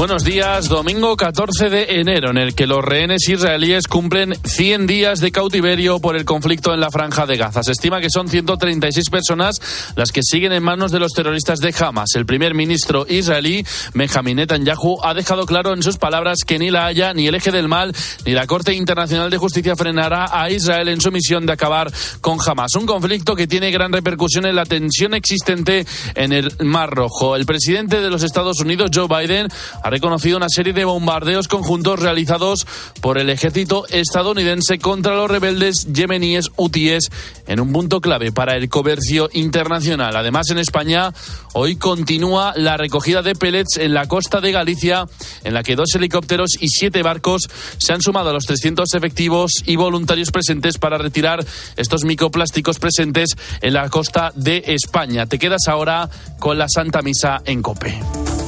Buenos 0.00 0.24
días, 0.24 0.70
domingo 0.70 1.14
14 1.14 1.68
de 1.68 2.00
enero, 2.00 2.30
en 2.30 2.38
el 2.38 2.54
que 2.54 2.66
los 2.66 2.82
rehenes 2.82 3.28
israelíes 3.28 3.86
cumplen 3.86 4.34
100 4.44 4.86
días 4.86 5.20
de 5.20 5.30
cautiverio 5.30 6.00
por 6.00 6.16
el 6.16 6.24
conflicto 6.24 6.72
en 6.72 6.80
la 6.80 6.90
franja 6.90 7.26
de 7.26 7.36
Gaza. 7.36 7.62
Se 7.62 7.72
estima 7.72 8.00
que 8.00 8.08
son 8.08 8.26
136 8.26 9.10
personas 9.10 9.56
las 9.96 10.10
que 10.10 10.22
siguen 10.22 10.52
en 10.52 10.62
manos 10.62 10.90
de 10.90 11.00
los 11.00 11.12
terroristas 11.12 11.58
de 11.58 11.74
Hamas. 11.78 12.14
El 12.14 12.24
primer 12.24 12.54
ministro 12.54 13.04
israelí, 13.06 13.62
Benjamin 13.92 14.38
Netanyahu, 14.38 15.04
ha 15.04 15.12
dejado 15.12 15.44
claro 15.44 15.74
en 15.74 15.82
sus 15.82 15.98
palabras 15.98 16.44
que 16.46 16.58
ni 16.58 16.70
la 16.70 16.86
Haya, 16.86 17.12
ni 17.12 17.26
el 17.26 17.34
eje 17.34 17.52
del 17.52 17.68
mal, 17.68 17.94
ni 18.24 18.32
la 18.32 18.46
Corte 18.46 18.72
Internacional 18.72 19.28
de 19.28 19.36
Justicia 19.36 19.76
frenará 19.76 20.30
a 20.32 20.50
Israel 20.50 20.88
en 20.88 21.02
su 21.02 21.12
misión 21.12 21.44
de 21.44 21.52
acabar 21.52 21.92
con 22.22 22.38
Hamas. 22.40 22.74
Un 22.74 22.86
conflicto 22.86 23.36
que 23.36 23.46
tiene 23.46 23.70
gran 23.70 23.92
repercusión 23.92 24.46
en 24.46 24.56
la 24.56 24.64
tensión 24.64 25.12
existente 25.12 25.84
en 26.14 26.32
el 26.32 26.54
Mar 26.60 26.88
Rojo. 26.88 27.36
El 27.36 27.44
presidente 27.44 28.00
de 28.00 28.08
los 28.08 28.22
Estados 28.22 28.60
Unidos, 28.60 28.90
Joe 28.94 29.06
Biden, 29.06 29.48
ha 29.82 29.89
reconocido 29.90 30.36
una 30.36 30.48
serie 30.48 30.72
de 30.72 30.84
bombardeos 30.84 31.48
conjuntos 31.48 32.00
realizados 32.00 32.66
por 33.00 33.18
el 33.18 33.30
ejército 33.30 33.86
estadounidense 33.88 34.78
contra 34.78 35.14
los 35.14 35.30
rebeldes 35.30 35.86
yemeníes 35.92 36.50
hutíes 36.56 37.10
en 37.46 37.60
un 37.60 37.72
punto 37.72 38.00
clave 38.00 38.32
para 38.32 38.56
el 38.56 38.68
comercio 38.68 39.28
internacional. 39.32 40.16
Además, 40.16 40.50
en 40.50 40.58
España 40.58 41.12
hoy 41.52 41.76
continúa 41.76 42.52
la 42.56 42.76
recogida 42.76 43.22
de 43.22 43.34
pellets 43.34 43.76
en 43.76 43.94
la 43.94 44.06
costa 44.06 44.40
de 44.40 44.52
Galicia, 44.52 45.06
en 45.44 45.54
la 45.54 45.62
que 45.62 45.76
dos 45.76 45.94
helicópteros 45.94 46.50
y 46.60 46.68
siete 46.68 47.02
barcos 47.02 47.48
se 47.78 47.92
han 47.92 48.02
sumado 48.02 48.30
a 48.30 48.32
los 48.32 48.46
300 48.46 48.94
efectivos 48.94 49.52
y 49.66 49.76
voluntarios 49.76 50.30
presentes 50.30 50.78
para 50.78 50.98
retirar 50.98 51.44
estos 51.76 52.04
microplásticos 52.04 52.78
presentes 52.78 53.36
en 53.60 53.74
la 53.74 53.88
costa 53.88 54.32
de 54.34 54.62
España. 54.66 55.26
Te 55.26 55.38
quedas 55.38 55.68
ahora 55.68 56.08
con 56.38 56.58
la 56.58 56.66
Santa 56.68 57.02
Misa 57.02 57.42
en 57.44 57.62
Cope. 57.62 58.39